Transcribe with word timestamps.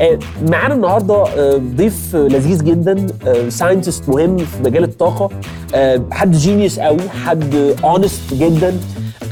آه، 0.00 0.18
معانا 0.48 0.74
النهارده 0.74 1.14
آه، 1.14 1.56
ضيف 1.76 2.16
لذيذ 2.16 2.64
جدا 2.64 3.06
scientist 3.48 4.08
مهم 4.08 4.36
في 4.36 4.62
مجال 4.64 4.84
الطاقة 4.84 5.30
آه، 5.74 6.02
حد 6.12 6.32
genius 6.32 6.78
قوي 6.78 7.00
حد 7.24 7.74
honest 7.84 8.34
جدا. 8.34 8.80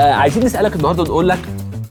آه، 0.01 0.13
عايزين 0.13 0.45
نسألك 0.45 0.77
النهارده 0.77 1.03
نقول 1.03 1.29
لك 1.29 1.39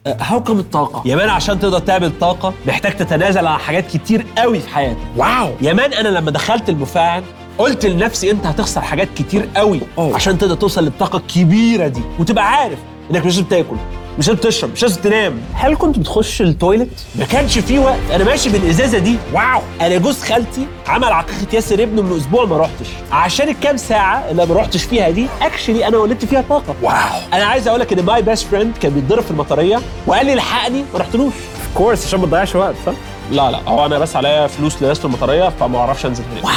how 0.08 0.44
come 0.44 0.60
الطاقة؟ 0.60 1.02
يا 1.06 1.16
man 1.16 1.30
عشان 1.30 1.60
تقدر 1.60 1.80
تعمل 1.80 2.12
طاقة 2.22 2.54
محتاج 2.68 2.96
تتنازل 2.96 3.48
عن 3.48 3.60
حاجات 3.60 3.88
كتير 3.88 4.26
قوي 4.38 4.60
في 4.60 4.70
حياتك. 4.70 4.98
wow! 5.18 5.50
يا 5.62 5.74
man 5.74 5.94
أنا 5.94 6.08
لما 6.10 6.32
دخلت 6.32 6.70
المفاعل 6.70 7.24
قلت 7.58 7.86
لنفسي 7.86 8.32
أنت 8.32 8.46
هتخسر 8.46 8.82
حاجات 8.82 9.08
كتير 9.16 9.50
قوي 9.56 9.80
أوه. 9.98 10.16
عشان 10.16 10.38
تقدر 10.38 10.56
توصل 10.56 10.84
للطاقة 10.84 11.18
الكبيرة 11.18 11.88
دي 11.88 12.02
وتبقى 12.20 12.52
عارف 12.52 12.78
إنك 13.12 13.26
مش 13.26 13.36
لازم 13.36 13.44
تاكل. 13.44 13.76
مش 14.20 14.28
لازم 14.28 14.40
تشرب 14.42 14.72
مش 14.72 14.82
لازم 14.84 15.02
تنام. 15.02 15.42
هل 15.54 15.76
كنت 15.76 16.00
بتخش 16.00 16.42
ال 16.42 16.49
toilet 16.49 16.90
ما 17.16 17.26
كانش 17.26 17.60
في 17.60 17.80
وقت. 17.80 18.00
أنا 18.14 18.24
ماشي 18.24 18.50
بالإزازة 18.50 18.98
دي. 18.98 19.16
wow. 19.34 19.62
أنا 19.82 19.98
جوز 19.98 20.24
خالتي 20.24 20.68
عمل 20.88 21.08
عقيقه 21.12 21.48
ياسر 21.54 21.84
ابنه 21.84 22.02
من 22.02 22.18
أسبوع 22.18 22.46
ما 22.46 22.58
رحتش 22.58 22.88
عشان 23.12 23.50
الكام 23.50 23.78
ساعة 23.78 24.32
اللي 24.32 24.46
ما 24.46 24.56
رحتش 24.56 24.84
فيها 24.84 25.10
دي 25.10 25.28
actually 25.42 25.88
أنا 25.88 25.98
ولدت 25.98 26.26
فيها 26.26 26.44
طاقة. 26.50 26.76
wow. 26.82 26.94
أنا 27.34 27.44
عايز 27.46 27.68
أقول 27.68 27.80
لك 27.80 27.94
إن 27.94 28.06
my 28.06 28.22
best 28.22 28.48
friend 28.48 28.78
كان 28.78 28.94
بيتضرب 28.94 29.24
في 29.24 29.32
المطرية 29.32 29.80
وقال 30.08 30.26
لي 30.26 30.34
الحقني 30.34 30.84
ما 30.94 31.00
رحتلوش. 31.00 31.34
of 31.76 31.83
course 31.83 32.06
عشان 32.06 32.20
ما 32.20 32.26
تضيعش 32.26 32.56
وقت 32.56 32.76
صح؟ 32.86 32.94
لا 33.32 33.52
لا. 33.52 33.60
هو 33.68 33.86
أنا 33.86 34.00
بس 34.00 34.16
عليا 34.16 34.48
فلوس 34.48 34.82
لناس 34.84 35.06
المطرية 35.06 35.50
فما 35.60 35.80
أعرفش 35.80 36.06
أنزل 36.06 36.24
هناك. 36.32 36.44
wow. 36.46 36.54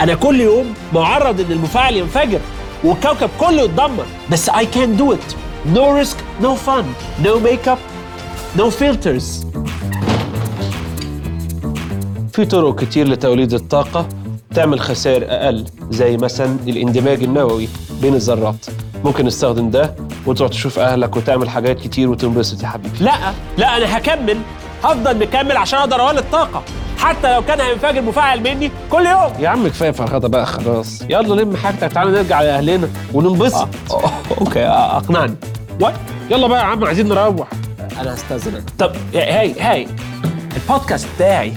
أنا 0.00 0.14
كل 0.14 0.40
يوم 0.40 0.74
معرض 0.92 1.40
إن 1.40 1.52
المفاعل 1.52 1.96
ينفجر 1.96 2.40
والكوكب 2.84 3.30
كله 3.40 3.62
يتدمر. 3.62 4.04
بس 4.30 4.48
I 4.48 4.66
can 4.66 4.96
do 4.96 5.12
it 5.12 5.18
risk 5.76 6.16
no 6.42 6.54
fun 6.54 6.84
no 7.24 7.38
makeup 7.38 7.78
no 8.56 8.70
filters 8.70 9.46
في 12.32 12.44
طرق 12.44 12.80
كتير 12.80 13.08
لتوليد 13.08 13.54
الطاقة. 13.54 14.08
تعمل 14.54 14.80
خسائر 14.80 15.24
أقل 15.28 15.64
زي 15.90 16.16
مثلا 16.16 16.56
الاندماج 16.66 17.22
النووي 17.22 17.68
بين 18.02 18.14
الذرات. 18.14 18.66
ممكن 19.04 19.26
نستخدم 19.26 19.70
ده 19.70 19.94
وتروح 20.26 20.50
تشوف 20.50 20.78
أهلك 20.78 21.16
وتعمل 21.16 21.50
حاجات 21.50 21.80
كتير 21.80 22.10
وتنبسط 22.10 22.62
يا 22.62 22.68
حبيبي. 22.68 22.98
لا 23.00 23.12
لا 23.58 23.76
أنا 23.76 23.96
هكمل. 23.96 24.38
هفضل 24.84 25.18
مكمل 25.18 25.56
عشان 25.56 25.78
أقدر 25.78 26.00
أولد 26.00 26.24
طاقة. 26.32 26.62
حتى 26.98 27.34
لو 27.34 27.42
كان 27.42 27.60
هينفجر 27.60 28.02
مفاعل 28.02 28.40
مني 28.40 28.70
كل 28.90 29.06
يوم. 29.06 29.32
يا 29.38 29.48
عم 29.48 29.68
كفاية 29.68 29.90
فرخطه 29.90 30.28
بقى 30.28 30.46
خلاص. 30.46 31.02
يلا 31.02 31.42
لم 31.42 31.56
حاجتك. 31.56 31.92
تعالى 31.92 32.10
نرجع 32.10 32.40
لأهلنا 32.42 32.88
وننبسط. 33.14 33.68
أوكي 34.40 34.66
آه، 34.66 34.96
أقنعني. 34.96 35.34
what 35.80 35.94
يلا 36.30 36.46
بقى 36.46 36.60
يا 36.60 36.64
عم 36.64 36.84
عايزين 36.84 37.08
نروح. 37.08 37.48
أنا 38.00 38.14
هستأذنك. 38.14 38.62
طب 38.78 38.92
هاي 39.14 39.60
هاي. 39.60 39.88
البودكاست 40.56 41.06
بتاعي. 41.16 41.52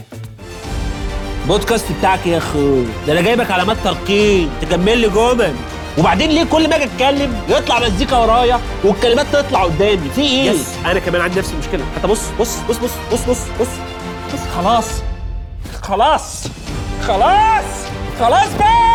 بودكاست 1.48 1.86
بتاعك 2.00 2.28
يا 2.28 2.38
أخوي 2.38 2.86
ده 3.08 3.14
أنا 3.14 3.22
جايبك 3.22 3.52
علامات 3.52 3.78
تلقين. 3.84 4.50
تكمل 4.62 4.98
لي 4.98 5.10
جمل 5.10 5.54
وبعدين 5.98 6.30
ليه 6.30 6.44
كل 6.44 6.70
ما 6.70 6.76
أجي 6.76 6.84
أتكلم 6.84 7.34
يطلع 7.50 7.80
مزيكا 7.80 8.18
ورايا 8.18 8.60
والكلمات 8.84 9.26
تطلع 9.34 9.64
قدامي؟ 9.64 10.10
في 10.16 10.22
إيه؟ 10.22 10.50
yes 10.52 10.68
أنا 10.86 11.00
كمان 11.00 11.22
عندي 11.22 11.40
نفس 11.40 11.52
المشكلة. 11.54 11.86
حتى 11.98 12.08
بص 12.08 12.22
بص 12.40 12.58
بص 12.70 12.78
بص 12.78 12.92
بص 13.12 13.20
بص 13.30 13.38
بص. 13.62 14.40
خلاص. 14.56 14.86
خلاص. 15.82 16.44
خلاص. 17.08 17.66
خلاص 18.20 18.50
بقى. 18.60 18.93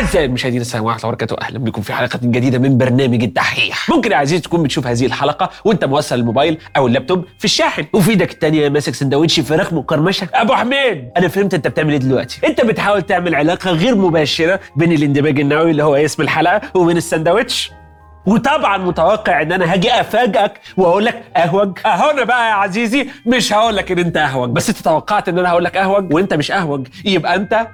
أعزائي 0.00 0.26
المشاهدين 0.26 0.60
السلام 0.60 0.86
عليكم 0.86 1.08
ورحمة 1.08 1.12
الله 1.12 1.36
وبركاته. 1.36 1.46
أهلا 1.46 1.58
بكم 1.58 1.82
في 1.82 1.92
حلقة 1.92 2.18
جديدة 2.22 2.58
من 2.58 2.78
برنامج 2.78 3.22
الدحيح. 3.22 3.90
ممكن 3.90 4.12
يا 4.12 4.16
عزيزي 4.16 4.42
تكون 4.42 4.62
بتشوف 4.62 4.86
هذه 4.86 5.06
الحلقة 5.06 5.50
وأنت 5.64 5.84
موصل 5.84 6.14
الموبايل 6.14 6.58
أو 6.76 6.86
اللابتوب 6.86 7.24
في 7.38 7.44
الشاحن. 7.44 7.84
وفي 7.92 8.10
إيدك 8.10 8.32
التانية 8.32 8.68
ماسك 8.68 8.94
سندوتش 8.94 9.40
فراخ 9.40 9.72
مقرمشة 9.72 10.28
أبو 10.34 10.54
حميد 10.54 11.10
أنا 11.16 11.28
فهمت 11.28 11.54
أنت 11.54 11.68
بتعمل 11.68 11.90
إيه 11.92 11.98
دلوقتي. 11.98 12.40
أنت 12.46 12.60
بتحاول 12.60 13.02
تعمل 13.02 13.34
علاقة 13.34 13.70
غير 13.70 13.94
مباشرة 13.94 14.60
بين 14.76 14.92
الاندماج 14.92 15.40
النووي 15.40 15.70
اللي 15.70 15.82
هو 15.84 15.94
اسم 15.94 16.22
الحلقة 16.22 16.60
وبين 16.74 16.96
السندوتش. 16.96 17.70
وطبعا 18.26 18.78
متوقع 18.78 19.42
إن 19.42 19.52
أنا 19.52 19.72
هاجي 19.72 20.00
أفاجئك 20.00 20.52
وأقول 20.76 21.04
لك 21.04 21.22
أهوج. 21.36 21.78
اهو 21.86 22.24
بقى 22.24 22.48
يا 22.48 22.54
عزيزي 22.54 23.08
مش 23.26 23.52
هقول 23.52 23.76
لك 23.76 23.92
إن 23.92 23.98
أنت 23.98 24.16
أهوج. 24.16 24.50
بس 24.50 24.68
أنت 24.68 24.78
توقعت 24.78 25.28
إن 25.28 25.38
أنا 25.38 25.48
هقول 25.50 25.64
لك 25.64 25.76
أهوج 25.76 26.14
وأنت 26.14 26.34
مش 26.34 26.50
أهوج. 26.50 26.86
يبقى 27.04 27.34
أنت 27.34 27.66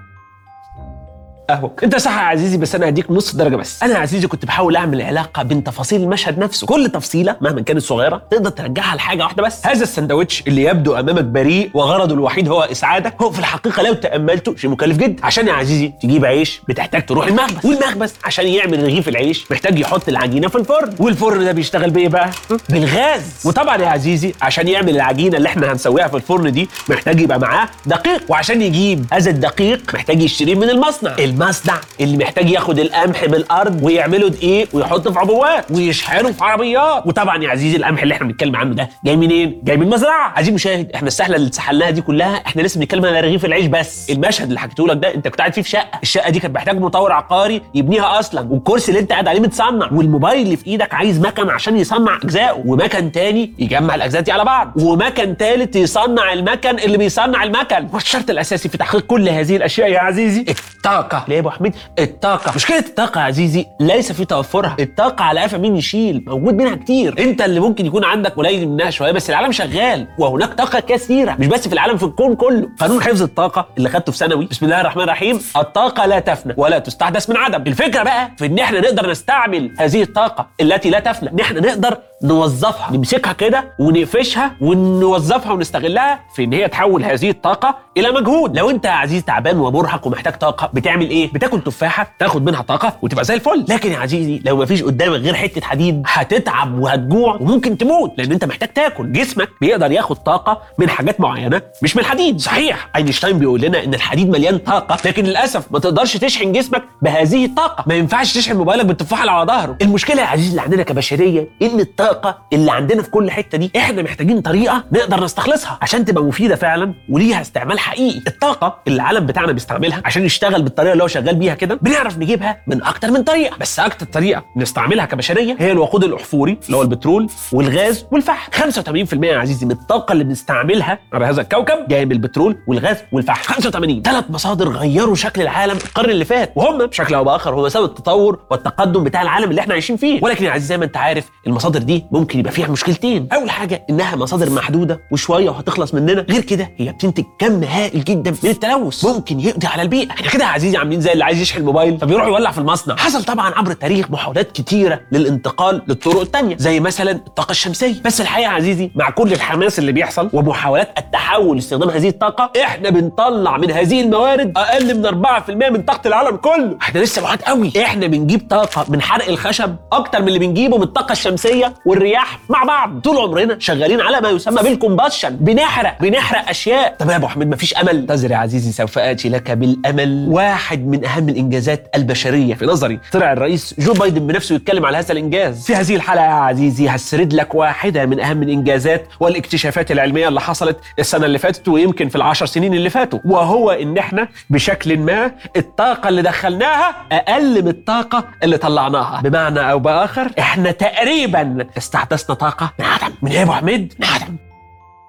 اهوج 1.51 1.71
أنت 1.83 1.97
صح 1.97 2.12
يا 2.17 2.21
عزيزي 2.23 2.57
بس 2.57 2.75
أنا 2.75 2.89
هديك 2.89 3.11
نص 3.11 3.37
درجة 3.37 3.57
بس. 3.57 3.83
أنا 3.83 3.95
يا 3.95 3.99
عزيزي 3.99 4.27
كنت 4.27 4.45
بحاول 4.45 4.77
أعمل 4.77 5.03
علاقة 5.03 5.43
بين 5.43 5.65
تفاصيل 5.65 6.03
المشهد 6.03 6.39
نفسه. 6.39 6.67
كل 6.67 6.89
تفصيلة 6.89 7.37
مهما 7.41 7.61
كانت 7.61 7.83
صغيرة 7.83 8.23
تقدر 8.31 8.51
ترجعها 8.51 8.97
لحاجة 8.97 9.23
واحدة 9.23 9.43
بس. 9.43 9.67
هذا 9.67 9.83
السندوتش 9.83 10.43
اللي 10.47 10.62
يبدو 10.62 10.95
أمامك 10.95 11.25
بريء 11.25 11.71
وغرضه 11.75 12.15
الوحيد 12.15 12.49
هو 12.49 12.62
إسعادك. 12.62 13.23
هو 13.23 13.31
في 13.31 13.39
الحقيقة 13.39 13.83
لو 13.83 13.93
تأملته 13.95 14.56
شيء 14.56 14.71
مكلف 14.71 14.97
جدا. 14.97 15.27
عشان 15.27 15.49
يا 15.49 15.53
عزيزي 15.53 15.93
تجيب 16.03 16.25
عيش 16.25 16.61
بتحتاج 16.69 17.06
تروح 17.06 17.27
المخبز. 17.27 17.67
والمخبز 17.67 18.15
عشان 18.25 18.47
يعمل 18.47 18.83
رغيف 18.83 19.09
العيش 19.09 19.51
محتاج 19.51 19.79
يحط 19.79 20.09
العجينة 20.09 20.49
في 20.49 20.56
الفرن. 20.56 20.95
والفرن 20.99 21.45
ده 21.45 21.53
بيشتغل 21.53 21.91
بإيه 21.91 22.09
بقى؟ 22.09 22.31
بالغاز. 22.69 23.23
وطبعا 23.45 23.77
يا 23.77 23.89
عزيزي 23.89 24.35
عشان 24.43 24.69
يعمل 24.69 24.97
العجينة 24.97 25.37
اللي 25.37 25.49
إحنا 25.49 25.73
هنسويها 25.73 26.09
في 26.09 26.17
الفرن 26.17 26.53
دي 26.53 26.69
محتاج 26.89 27.21
يبقى 27.21 27.39
معاه 27.41 27.69
دقيق. 27.87 28.23
وعشان 28.29 28.62
يجيب 28.62 29.06
هذا 29.12 29.31
الدقيق 29.31 29.95
محتاج 29.95 30.23
يشتريه 30.23 30.55
من 30.55 30.71
المصنع. 30.71 31.15
المصنع 31.41 31.75
اللي 32.01 32.17
محتاج 32.17 32.51
ياخد 32.51 32.79
القمح 32.79 33.25
من 33.25 33.35
الأرض 33.35 33.83
ويعمله 33.83 34.29
دقيق 34.29 34.69
ويحطه 34.73 35.13
في 35.13 35.19
عبوات 35.19 35.71
ويشحنه 35.71 36.33
في 36.33 36.45
عربيات. 36.45 37.07
وطبعا 37.07 37.43
يا 37.45 37.51
عزيزي 37.51 37.77
القمح 37.77 38.03
اللي 38.03 38.15
إحنا 38.15 38.27
بنتكلم 38.27 38.57
عنه 38.57 38.75
ده 38.75 38.89
جاي 39.05 39.17
منين؟ 39.17 39.61
جاي 39.65 39.77
من 39.77 39.91
مزرعه 39.91 40.33
عزيزي 40.37 40.53
مشاهد 40.53 40.93
إحنا 40.95 41.09
السهله 41.09 41.37
اللي 41.37 41.47
اتسحلناها 41.49 41.91
دي 41.91 42.01
كلها 42.01 42.37
إحنا 42.47 42.63
لسه 42.63 42.81
بنتكلم 42.81 43.05
على 43.07 43.21
رغيف 43.21 43.45
العيش 43.45 43.67
بس. 43.67 44.11
المشهد 44.11 44.49
اللي 44.49 44.61
حكيته 44.61 44.87
لك 44.87 44.97
ده 44.97 45.15
أنت 45.15 45.29
كنت 45.29 45.39
قاعد 45.39 45.53
فيه 45.55 45.63
في 45.63 45.71
شقة. 45.71 45.99
الشقة 46.03 46.31
دي 46.31 46.41
كانت 46.41 46.55
محتاج 46.55 46.81
مطور 46.81 47.13
عقاري 47.13 47.63
يبنيها 47.75 48.19
أصلا. 48.19 48.49
والكرسي 48.51 48.89
اللي 48.89 49.01
أنت 49.01 49.13
قاعد 49.13 49.29
عليه 49.29 49.41
متصنع. 49.41 49.89
والموبايل 49.93 50.43
اللي 50.43 50.57
في 50.57 50.67
إيدك 50.67 50.95
عايز 50.95 51.21
مكن 51.21 51.51
عشان 51.51 51.77
يصنع 51.77 52.17
أجزائه. 52.25 52.63
ومكن 52.67 53.13
تاني 53.13 53.53
يجمع 53.59 53.95
الأجزاء 53.95 54.23
دي 54.23 54.33
على 54.33 54.45
بعض. 54.45 54.73
ومكن 54.77 55.37
تالت 55.37 55.77
يصنع 55.77 56.33
المكن 56.33 56.79
اللي 56.79 56.99
بيصنع 56.99 57.43
المكن. 57.45 57.89
والشرط 57.93 58.31
الأساسي 58.31 58.69
في 58.69 58.79
تحقيق 58.79 59.01
كل 59.07 59.29
هذه 59.29 59.57
الأشياء 59.57 59.91
يا 59.91 60.01
عزيزي. 60.01 60.45
الطاقة. 60.77 61.25
ليه 61.28 61.34
يا 61.34 61.41
ابو 61.41 61.50
حميد؟ 61.50 61.75
الطاقة. 61.98 62.53
مشكلة 62.54 62.78
الطاقة 62.78 63.20
يا 63.20 63.25
عزيزي 63.25 63.66
ليس 63.81 64.12
في 64.12 64.25
توفرها. 64.25 64.76
الطاقة 64.81 65.25
على 65.25 65.41
قفا 65.41 65.59
مين 65.59 65.76
يشيل؟ 65.76 66.25
موجود 66.26 66.54
منها 66.54 66.75
كتير. 66.75 67.14
انت 67.19 67.42
اللي 67.42 67.60
ممكن 67.60 67.87
يكون 67.87 68.04
عندك 68.04 68.32
قليل 68.32 68.69
منها 68.69 68.91
شوية 68.91 69.12
بس 69.12 69.31
العالم 69.31 69.53
شغال 69.53 70.09
وهناك 70.19 70.54
طاقة 70.54 70.81
كثيرة 70.81 71.37
مش 71.38 71.47
بس 71.47 71.69
في 71.69 71.75
العالم 71.75 71.97
في 71.97 72.03
الكون 72.03 72.37
كله. 72.37 72.69
قانون 72.81 73.03
حفظ 73.03 73.22
الطاقة 73.22 73.66
اللي 73.78 73.88
خدته 73.88 74.12
في 74.12 74.19
ثانوي. 74.19 74.47
بسم 74.47 74.64
الله 74.64 74.81
الرحمن 74.81 75.03
الرحيم. 75.03 75.41
الطاقة 75.56 76.06
لا 76.06 76.19
تفنى 76.19 76.54
ولا 76.56 76.78
تستحدث 76.78 77.31
من 77.31 77.37
عدم. 77.37 77.62
الفكرة 77.66 78.03
بقى 78.03 78.31
في 78.38 78.47
إن 78.47 78.58
إحنا 78.58 78.81
نقدر 78.81 79.10
نستعمل 79.10 79.75
هذه 79.78 80.03
الطاقة 80.03 80.47
التي 80.60 80.91
لا 80.91 81.00
تفنى. 81.00 81.31
إن 81.31 81.41
إحنا 81.41 81.60
نقدر 81.60 81.98
نوظفها 82.22 82.93
نمسكها 82.93 83.32
كده 83.32 83.65
ونقفشها 83.78 84.56
ونوظفها 84.60 85.53
ونستغلها 85.53 86.21
في 86.34 86.44
إن 86.44 86.53
هي 86.53 86.69
تحول 86.69 87.04
هذه 87.04 87.31
الطاقة 87.31 87.77
إلى 87.97 88.10
مجهود. 88.10 88.56
لو 88.56 88.71
أنت 88.71 88.84
يا 88.84 88.91
عزيزي 88.91 89.22
تعبان 89.22 89.59
ومرهق 89.59 90.06
ومحتاج 90.06 90.32
طاقة 90.38 90.71
بتعمل 90.75 91.10
إيه؟ 91.10 91.32
بتاكل 91.32 91.60
تفاحة 91.60 92.15
تاخد 92.19 92.44
منها 92.44 92.62
طاقة 92.62 92.97
وتبقى 93.03 93.25
زي 93.25 93.34
الفل. 93.34 93.65
لكن 93.69 93.93
يا 93.93 93.99
عزيزي 93.99 94.43
لو 94.44 94.56
مفيش 94.56 94.82
قدامك 94.82 95.21
غير 95.21 95.34
حتة 95.34 95.60
حديد 95.60 96.03
هتتعب 96.06 96.78
وهتجوع 96.78 97.34
وممكن 97.34 97.78
تموت 97.78 98.12
لأن 98.19 98.32
أنت 98.32 98.44
محتاج 98.44 98.69
تاكل. 98.69 99.12
جسمك 99.12 99.49
بيقدر 99.60 99.93
ياخد 99.93 100.16
طاقة 100.16 100.62
من 100.78 100.88
حاجات 100.88 101.21
معينة 101.21 101.62
مش 101.82 101.97
من 101.97 102.03
الحديد 102.03 102.41
صحيح 102.41 102.88
أينشتاين 102.97 103.38
بيقول 103.38 103.60
لنا 103.60 103.84
إن 103.84 103.94
الحديد 103.94 104.28
مليان 104.31 104.59
طاقة 104.59 104.97
لكن 105.09 105.25
للأسف 105.25 105.72
ما 105.72 105.78
تقدرش 105.78 106.16
تشحن 106.16 106.53
جسمك 106.53 106.82
بهذه 107.03 107.44
الطاقة. 107.44 107.84
ما 107.87 107.94
ينفعش 107.94 108.34
تشحن 108.34 108.56
موبايلك 108.56 108.87
بالتفاحة 108.87 109.31
على 109.31 109.47
ظهره. 109.47 109.76
المشكلة 109.82 110.22
يا 110.22 110.26
عزيزي 110.26 110.50
اللي 110.50 110.61
عندنا 110.61 110.82
كبشرية 110.82 111.49
إن 111.62 111.81
الطاقه 112.11 112.38
اللي 112.53 112.73
عندنا 112.73 113.03
في 113.03 113.11
كل 113.11 113.31
حتة 113.31 113.58
دي. 113.58 113.70
إحنا 113.76 114.03
محتاجين 114.03 114.41
طريقة 114.41 114.85
نقدر 114.93 115.25
نستخلصها 115.25 115.79
عشان 115.82 116.05
تبقى 116.05 116.25
مفيدة 116.25 116.56
فعلا 116.56 116.94
وليها 117.08 117.41
استعمال 117.41 117.79
حقيقي. 117.79 118.23
الطاقة 118.26 118.79
اللي 118.87 118.97
العالم 118.97 119.26
بتاعنا 119.26 119.53
بيستعملها 119.53 120.03
عشان 120.05 120.25
يشتغل 120.25 120.62
بالطريقة 120.62 120.93
اللي 120.93 121.03
هو 121.05 121.08
شغال 121.08 121.35
بيها 121.35 121.55
كده 121.55 121.75
بنعرف 121.82 122.19
نجيبها 122.19 122.62
من 122.67 122.82
أكتر 122.82 123.11
من 123.11 123.23
طريقة. 123.23 123.56
بس 123.61 123.81
أكتر 123.81 124.06
طريقة 124.06 124.44
نستعملها 124.56 125.05
كبشرية 125.05 125.56
هي 125.58 125.73
الوقود 125.73 126.05
الأحفوري 126.05 126.58
اللي 126.67 126.76
هو 126.76 126.82
البترول 126.82 127.29
والغاز 127.53 128.05
والفحم. 128.12 128.53
85% 128.53 129.25
يا 129.25 129.38
عزيزي 129.38 129.67
من 129.67 129.73
الطاقة 129.73 130.12
اللي 130.12 130.25
بنستعملها 130.25 130.99
على 131.12 131.26
هذا 131.26 131.41
الكوكب 131.41 131.88
جاية 131.88 132.05
من 132.05 132.12
البترول 132.12 132.58
والغاز 132.69 132.97
والفحم. 133.12 133.43
85 133.53 134.03
ثلاث 134.03 134.25
مصادر 134.31 134.69
غيروا 134.69 135.14
شكل 135.14 135.43
العالم 135.43 135.76
القرن 135.76 136.11
اللي 136.11 136.25
فات 136.25 136.53
وهم 136.56 136.79
بشكل 136.87 137.14
أو 137.14 137.25
بآخر 137.25 137.55
هم 137.55 137.69
سبب 137.69 137.85
التطور 137.85 138.38
والتقدم 138.50 139.05
بتاع 139.05 139.23
العالم 139.23 139.50
اللي 139.50 139.61
إحنا 139.61 139.73
عايشين 139.73 139.97
فيه. 139.97 140.20
ولكن 140.23 140.44
يا 140.44 140.50
عزيزي 140.50 140.69
زي 140.69 140.79
ما 140.79 140.85
أنت 140.85 140.97
عارف 140.97 141.31
المصادر 141.47 141.82
دي 141.82 141.95
ممكن 142.12 142.38
يبقى 142.38 142.52
فيها 142.52 142.69
مشكلتين. 142.69 143.28
أول 143.32 143.50
حاجة 143.50 143.87
إنها 143.90 144.16
مصادر 144.16 144.50
محدودة 144.50 145.00
وشوية 145.12 145.50
وهتخلص 145.50 145.94
مننا. 145.94 146.26
غير 146.31 146.40
كده 146.40 146.70
هي 146.76 146.93
بتنتج 146.93 147.25
كم 147.38 147.64
هائل 147.64 148.04
جدا 148.04 148.31
من 148.31 148.50
التلوث. 148.50 149.04
ممكن 149.04 149.40
يقضي 149.40 149.66
على 149.66 149.82
البيئة. 149.82 150.10
إحنا 150.10 150.28
كده 150.31 150.44
يا 150.44 150.48
عزيزي 150.50 150.76
عاملين 150.76 151.00
زي 151.00 151.12
اللي 151.12 151.25
عايز 151.25 151.40
يشحن 151.40 151.62
موبايل 151.62 151.98
فبيروح 151.98 152.26
يولع 152.26 152.50
في 152.50 152.58
المصنع. 152.58 152.96
حصل 152.96 153.25
طبعا 153.25 153.52
عبر 153.54 153.70
التاريخ 153.70 154.10
محاولات 154.10 154.52
كتيرة 154.52 155.00
للانتقال 155.12 155.82
للطرق 155.88 156.20
التانية 156.20 156.56
زي 156.56 156.81
مثلا 156.81 157.10
الطاقة 157.10 157.50
الشمسية. 157.50 157.94
بس 158.04 158.20
الحقيقة 158.20 158.48
يا 158.50 158.54
عزيزي 158.54 158.90
مع 158.94 159.10
كل 159.10 159.32
الحماس 159.32 159.78
اللي 159.78 159.93
بيحصل 159.93 160.31
ومحاولات 160.32 160.98
التحول 160.98 161.56
لاستخدام 161.56 161.90
هذه 161.90 162.08
الطاقة 162.08 162.50
إحنا 162.62 162.90
بنطلع 162.90 163.56
من 163.56 163.70
هذه 163.70 164.00
الموارد 164.00 164.52
أقل 164.56 164.98
من 164.98 165.06
4% 165.06 165.50
من 165.70 165.82
طاقة 165.82 166.08
العالم 166.08 166.37
كله. 166.37 166.76
إحنا 166.82 167.00
لسه 167.00 167.22
بعاد 167.22 167.43
قوي. 167.43 167.72
إحنا 167.82 168.06
بنجيب 168.06 168.48
طاقة 168.50 168.84
من 168.88 169.02
حرق 169.02 169.28
الخشب 169.28 169.76
أكتر 169.93 170.22
من 170.22 170.28
اللي 170.28 170.38
بنجيبه 170.38 170.76
من 170.76 170.82
الطاقة 170.82 171.12
الشمسية. 171.12 171.75
والرياح 171.87 172.38
مع 172.49 172.65
بعض. 172.65 173.00
طول 173.00 173.17
عمرنا 173.17 173.56
شغالين 173.59 174.00
على 174.00 174.21
ما 174.21 174.29
يسمى 174.29 174.62
بالكومباشن 174.62 175.37
بنحرق 175.37 175.97
بنحرق 176.00 176.49
أشياء. 176.49 176.97
طب 176.99 177.11
يا 177.11 177.17
أبو 177.17 177.29
حميد 177.29 177.49
مفيش 177.49 177.75
أمل؟ 177.75 177.88
انتظر 177.88 178.31
يا 178.31 178.37
عزيزي 178.37 178.73
سوف 178.73 178.99
آتي 178.99 179.29
لك 179.29 179.50
بالأمل. 179.50 180.27
واحد 180.29 180.87
من 180.87 181.05
أهم 181.05 181.29
الإنجازات 181.29 181.91
البشرية 181.94 182.55
في 182.55 182.67
نظري. 182.67 183.00
طلع 183.12 183.33
الرئيس 183.33 183.75
جو 183.79 183.93
بايدن 183.93 184.27
بنفسه 184.27 184.55
يتكلم 184.55 184.87
على 184.87 184.99
هذا 184.99 185.12
الإنجاز. 185.12 185.67
في 185.67 185.75
هذه 185.75 185.97
الحلقة 185.97 186.25
يا 186.25 186.31
عزيزي 186.31 186.88
هسرد 186.88 187.33
لك 187.33 187.55
واحدة 187.55 188.06
من 188.06 188.21
أهم 188.21 188.43
الإنجازات 188.43 189.06
والاكتشافات 189.21 189.91
العلمية 189.91 190.29
اللي 190.29 190.41
حصلت 190.41 190.77
السنة 190.99 191.27
اللي 191.27 191.39
فاتت 191.39 191.69
ويمكن 191.69 192.09
في 192.09 192.17
العشر 192.17 192.47
سنين 192.47 192.75
اللي 192.75 192.91
فاتوا. 192.91 193.19
وهو 193.25 193.71
إن 193.71 193.99
إحنا 193.99 194.29
بشكل 194.50 194.99
ما 194.99 195.31
الطاقة 195.56 196.09
اللي 196.09 196.23
دخلناها 196.23 196.94
أقل 197.12 197.62
من 197.62 197.69
الطاقة 197.69 198.25
اللي 198.43 198.59
طلعناها. 198.59 199.21
بمعنى 199.21 199.71
أو 199.71 199.79
بآخر 199.79 200.31
إحنا 200.39 200.71
تقريبا 200.71 201.67
استحدثنا 201.78 202.34
طاقة. 202.37 202.73
من 202.78 202.84
عدم 202.84 203.14
من 203.23 203.31
إيه 203.31 203.38
يا 203.38 203.43
أبو 203.43 203.52
حميد؟ 203.52 203.94
من 203.99 204.06
عدم 204.06 204.37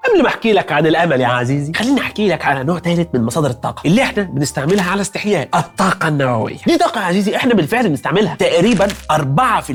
قبل 0.10 0.22
ما 0.24 0.28
احكي 0.28 0.54
لك 0.54 0.72
عن 0.72 0.88
الأمل 0.88 1.22
يا 1.22 1.28
عزيزي 1.28 1.74
خليني 1.74 2.02
احكي 2.02 2.28
لك 2.28 2.46
على 2.46 2.64
نوع 2.64 2.80
ثالث 2.80 3.08
من 3.14 3.24
مصادر 3.24 3.50
الطاقة 3.50 3.82
اللي 3.86 4.02
إحنا 4.04 4.24
بنستعملها 4.24 4.92
على 4.92 5.02
استحياء 5.02 5.48
الطاقة 5.56 6.08
النووية. 6.08 6.56
دي 6.68 6.78
طاقة 6.78 7.02
يا 7.02 7.06
عزيزي 7.06 7.36
إحنا 7.36 7.54
بالفعل 7.54 7.90
بنستعملها 7.90 8.36
تقريبا 8.36 8.88
4% 9.12 9.72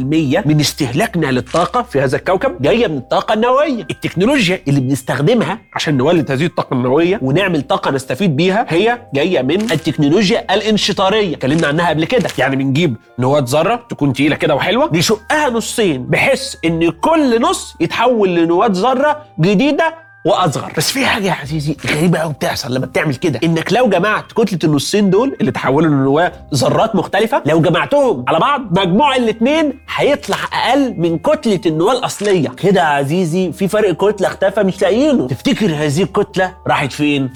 من 0.47 0.61
استهلاكنا 0.61 1.27
للطاقة 1.27 1.83
في 1.83 2.01
هذا 2.01 2.17
الكوكب 2.17 2.63
جاية 2.63 2.87
من 2.87 2.97
الطاقة 2.97 3.33
النووية. 3.35 3.83
التكنولوجيا 3.91 4.61
اللي 4.69 4.81
بنستخدمها 4.81 5.59
عشان 5.75 5.97
نولد 5.97 6.31
هذه 6.31 6.47
الطاقة 6.47 6.75
النووية 6.75 7.19
ونعمل 7.23 7.63
طاقة 7.63 7.91
نستفيد 7.91 8.37
بيها 8.37 8.67
هي 8.69 8.99
جاية 9.15 9.43
من 9.43 9.61
التكنولوجيا 9.73 10.55
الانشطارية. 10.55 11.35
اتكلمنا 11.37 11.67
عنها 11.67 11.89
قبل 11.89 12.05
كده 12.05 12.29
يعني 12.39 12.57
بنجيب 12.57 12.97
نواه 13.19 13.45
ذرة 13.49 13.87
تكون 13.91 14.13
تقيلة 14.13 14.37
كده 14.37 14.55
وحلوة 14.55 14.91
نشقها 14.93 15.51
نصين 15.51 16.07
بحيث 16.07 16.55
إن 16.65 16.91
كل 16.91 17.41
نص 17.43 17.75
يتحول 17.81 18.35
لنواه 18.35 18.69
ذرة 18.73 19.23
جديدة 19.41 19.95
واصغر. 20.25 20.73
بس 20.77 20.91
في 20.93 21.07
حاجة 21.07 21.27
يا 21.27 21.33
عزيزي 21.33 21.77
غريبة 21.91 22.19
قوي 22.19 22.33
بتحصل 22.33 22.75
لما 22.75 22.87
بتعمل 22.87 23.15
كده 23.15 23.41
إنك 23.45 23.73
لو 23.73 23.89
جمعت 23.89 24.33
كتلة 24.33 24.59
النصين 24.65 25.11
دول 25.11 25.37
اللي 25.41 25.51
تحولوا 25.53 25.89
لنواه 25.89 26.33
ذرات 26.55 26.97
مختلفة 26.97 27.43
لو 27.47 27.61
جمعتهم 27.61 28.25
على 28.29 28.39
بعض 28.39 28.79
مجموع 28.79 29.17
الاثنين 29.17 29.73
هيطلع 29.97 30.37
أقل 30.53 30.95
من 30.99 31.19
كتلة 31.19 31.61
النواة 31.67 31.93
الأصلية. 31.93 32.49
كده 32.49 32.81
يا 32.81 32.87
عزيزي 32.87 33.53
في 33.53 33.69
فرق 33.69 33.93
كتلة 34.11 34.29
اختفى 34.29 34.63
مش 34.63 34.83
لاقيينه. 34.83 35.27
تفتكر 35.29 35.67
هذه 35.67 36.03
الكتلة 36.03 36.55
راحت 36.67 36.93
فين؟ 36.93 37.31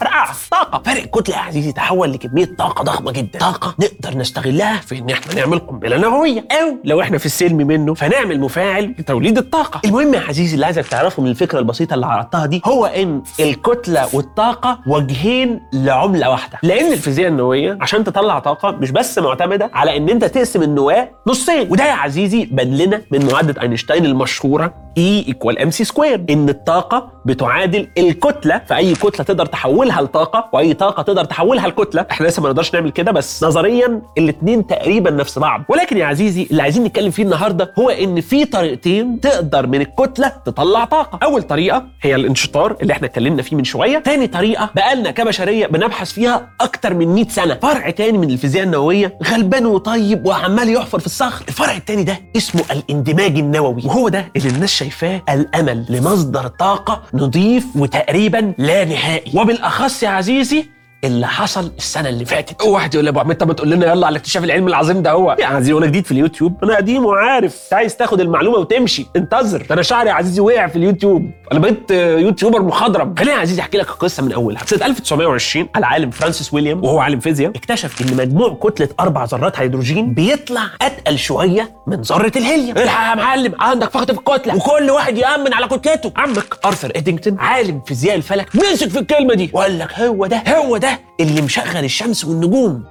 فرقعة 0.00 0.34
طاقة 0.50 0.82
فرق 0.92 1.04
كتلة 1.04 1.36
يا 1.36 1.40
عزيزي 1.40 1.72
تحول 1.72 2.12
لكمية 2.12 2.48
طاقة 2.58 2.82
ضخمة 2.84 3.12
جدا. 3.12 3.38
طاقة. 3.38 3.74
نقدر 3.80 4.18
نستغلها 4.18 4.80
في 4.80 4.98
إن 4.98 5.10
إحنا 5.10 5.34
نعمل 5.34 5.58
قنبلة 5.58 5.96
نووية. 5.96 6.44
أو 6.52 6.76
لو 6.84 7.00
إحنا 7.00 7.18
في 7.18 7.26
السلم 7.26 7.56
منه 7.56 7.94
فنعمل 7.94 8.40
مفاعل 8.40 8.94
لتوليد 8.98 9.38
الطاقة. 9.38 9.80
المهم 9.84 10.14
يا 10.14 10.20
عزيزي 10.20 10.54
اللي 10.54 10.66
عايزك 10.66 10.86
تعرفه 10.86 11.22
من 11.22 11.30
الفكرة 11.30 11.58
البسيطة 11.58 11.94
اللي 11.94 12.06
عرضتها 12.06 12.46
دي 12.46 12.62
هو 12.64 12.86
إن 12.86 13.22
الكتلة 13.40 14.08
والطاقة 14.16 14.78
وجهين 14.86 15.60
لعملة 15.72 16.30
واحدة. 16.30 16.58
لأن 16.62 16.92
الفيزياء 16.92 17.28
النووية 17.28 17.78
عشان 17.80 18.04
تطلع 18.04 18.38
طاقة 18.38 18.70
مش 18.70 18.90
بس 18.90 19.18
معتمدة 19.18 19.70
على 19.74 19.96
إن 19.96 20.08
أنت 20.08 20.24
تقسم 20.24 20.62
النواة 20.62 21.08
نصين. 21.26 21.70
وده 21.70 21.84
يا 21.86 21.92
عزيزي 21.92 22.44
بان 22.44 22.76
لنا 22.76 23.02
من 23.10 23.26
معادلة 23.32 23.62
أينشتاين 23.62 24.06
المشهورة 24.98 25.22
E 25.22 25.24
equal 25.30 25.58
mc 25.58 25.70
square 25.82 26.24
إن 26.30 26.48
الطاقة 26.48 27.08
بتعادل 27.26 27.88
الكتلة 27.98 28.62
فأي 28.66 28.94
كتلة 28.94 29.24
تقدر 29.24 29.46
تحولها 29.46 30.02
لطاقة 30.02 30.48
وأي 30.52 30.74
طاقة 30.74 31.02
تقدر 31.02 31.24
تحولها 31.24 31.68
لكتلة. 31.68 32.06
إحنا 32.10 32.26
لسه 32.26 32.42
ما 32.42 32.48
نقدرش 32.48 32.74
نعمل 32.74 32.90
كده 32.90 33.12
بس 33.12 33.44
نظريا 33.44 34.02
الاثنين 34.18 34.66
تقريبا 34.66 35.10
نفس 35.10 35.38
بعض. 35.38 35.62
ولكن 35.68 35.96
يا 35.96 36.06
عزيزي 36.06 36.46
اللي 36.50 36.62
عايزين 36.62 36.84
نتكلم 36.84 37.10
فيه 37.10 37.22
النهارده 37.22 37.72
هو 37.78 37.90
إن 37.90 38.20
في 38.20 38.44
طريقتين 38.44 39.20
تقدر 39.20 39.66
من 39.66 39.80
الكتلة 39.80 40.32
تطلع 40.46 40.84
طاقة. 40.84 41.18
أول 41.22 41.42
طريقة 41.42 41.84
هي 42.02 42.14
الانشطار 42.14 42.76
اللي 42.82 42.92
إحنا 42.92 43.06
اتكلمنا 43.06 43.42
فيه 43.42 43.56
من 43.56 43.64
شوية. 43.64 43.98
تاني 43.98 44.26
طريقة 44.26 44.70
بقالنا 44.76 45.10
كبشرية 45.10 45.66
بنبحث 45.66 46.12
فيها 46.12 46.48
أكتر 46.60 46.94
من 46.94 47.08
100 47.14 47.28
سنة. 47.28 47.54
فرع 47.62 47.90
تاني 47.90 48.18
من 48.18 48.30
الفيزياء 48.30 48.64
النووية 48.64 49.18
غلبان 49.24 49.66
وطيب 49.66 50.26
وعمال 50.26 50.68
يحفر 50.68 50.98
في 50.98 51.06
الصخر. 51.06 51.44
الفرع 51.48 51.76
التاني 51.76 52.02
ده 52.02 52.20
اسمه 52.36 52.62
الإندماج 52.72 53.38
النووي 53.38 53.82
وهو 53.84 54.08
ده 54.08 54.28
اللي 54.36 54.48
الناس 54.48 54.70
شايفاه 54.86 55.22
الأمل 55.28 55.84
لمصدر 55.88 56.46
طاقة 56.48 57.02
نظيف 57.14 57.66
وتقريبا 57.76 58.52
لا 58.58 58.84
نهائي. 58.84 59.32
وبالأخص 59.40 60.02
يا 60.02 60.08
عزيزي 60.08 60.66
اللي 61.04 61.26
حصل 61.26 61.72
السنة 61.78 62.08
اللي 62.08 62.24
فاتت. 62.24 62.62
واحد 62.62 62.94
يقول 62.94 63.04
لي 63.04 63.10
أبو 63.10 63.20
عماد 63.20 63.36
طب 63.36 63.48
ما 63.48 63.54
تقول 63.54 63.70
لنا 63.70 63.86
يلا 63.92 64.06
على 64.06 64.18
اكتشاف 64.18 64.44
العلم 64.44 64.68
العظيم 64.68 65.02
ده 65.02 65.10
هو. 65.10 65.36
يا 65.40 65.46
عزيزي 65.46 65.72
وأنا 65.72 65.86
جديد 65.86 66.04
في 66.04 66.12
اليوتيوب 66.12 66.64
أنا 66.64 66.76
قديم 66.76 67.04
وعارف. 67.06 67.60
أنت 67.64 67.74
عايز 67.74 67.96
تاخد 67.96 68.20
المعلومة 68.20 68.58
وتمشي 68.58 69.06
انتظر. 69.16 69.66
أنا 69.70 69.82
شعري 69.82 70.08
يا 70.08 70.14
عزيزي 70.14 70.40
وقع 70.40 70.66
في 70.66 70.76
اليوتيوب. 70.76 71.30
أنا 71.52 71.60
بقيت 71.60 71.90
يوتيوبر 71.90 72.62
مخضرم. 72.62 73.14
خليني 73.18 73.32
يا 73.32 73.40
عزيزي 73.40 73.60
أحكي 73.60 73.78
لك 73.78 73.88
القصة 73.88 74.22
من 74.22 74.32
أولها. 74.32 74.64
سنة 74.64 74.86
1920 74.86 75.68
العالم 75.76 76.10
فرانسيس 76.10 76.54
ويليام 76.54 76.84
وهو 76.84 76.98
عالم 76.98 77.20
فيزياء 77.20 77.50
اكتشف 77.50 78.02
إن 78.02 78.16
مجموع 78.16 78.58
كتلة 78.62 78.88
أربع 79.00 79.24
ذرات 79.24 79.58
هيدروجين 79.58 80.14
بيطلع 80.14 80.62
أتقل 80.82 81.18
شوية 81.18 81.70
من 81.86 82.00
ذرة 82.00 82.32
الهيليوم. 82.36 82.78
الحق 82.78 83.10
يا 83.10 83.14
معلم 83.14 83.52
عندك 83.60 83.90
فقد 83.90 84.12
في 84.12 84.18
الكتلة. 84.18 84.56
وكل 84.56 84.90
واحد 84.90 85.18
يأمن 85.18 85.54
على 85.54 85.66
كتلته. 85.66 86.12
عمك 86.16 86.58
أرثر 86.64 86.92
ادينجتون 86.96 87.38
عالم 87.38 87.80
فيزياء 87.86 88.16
الفلك 88.16 88.56
مسك 88.56 88.88
في 88.88 88.98
الكلمة 88.98 89.34
دي. 89.34 89.50
وقال 89.52 89.78
لك 89.78 89.98
هو 89.98 90.26
ده 90.26 90.42
هو 90.48 90.76
ده 90.76 90.95
اللي 91.20 91.42
مشغل 91.42 91.84
الشمس 91.84 92.24
والنجوم. 92.24 92.84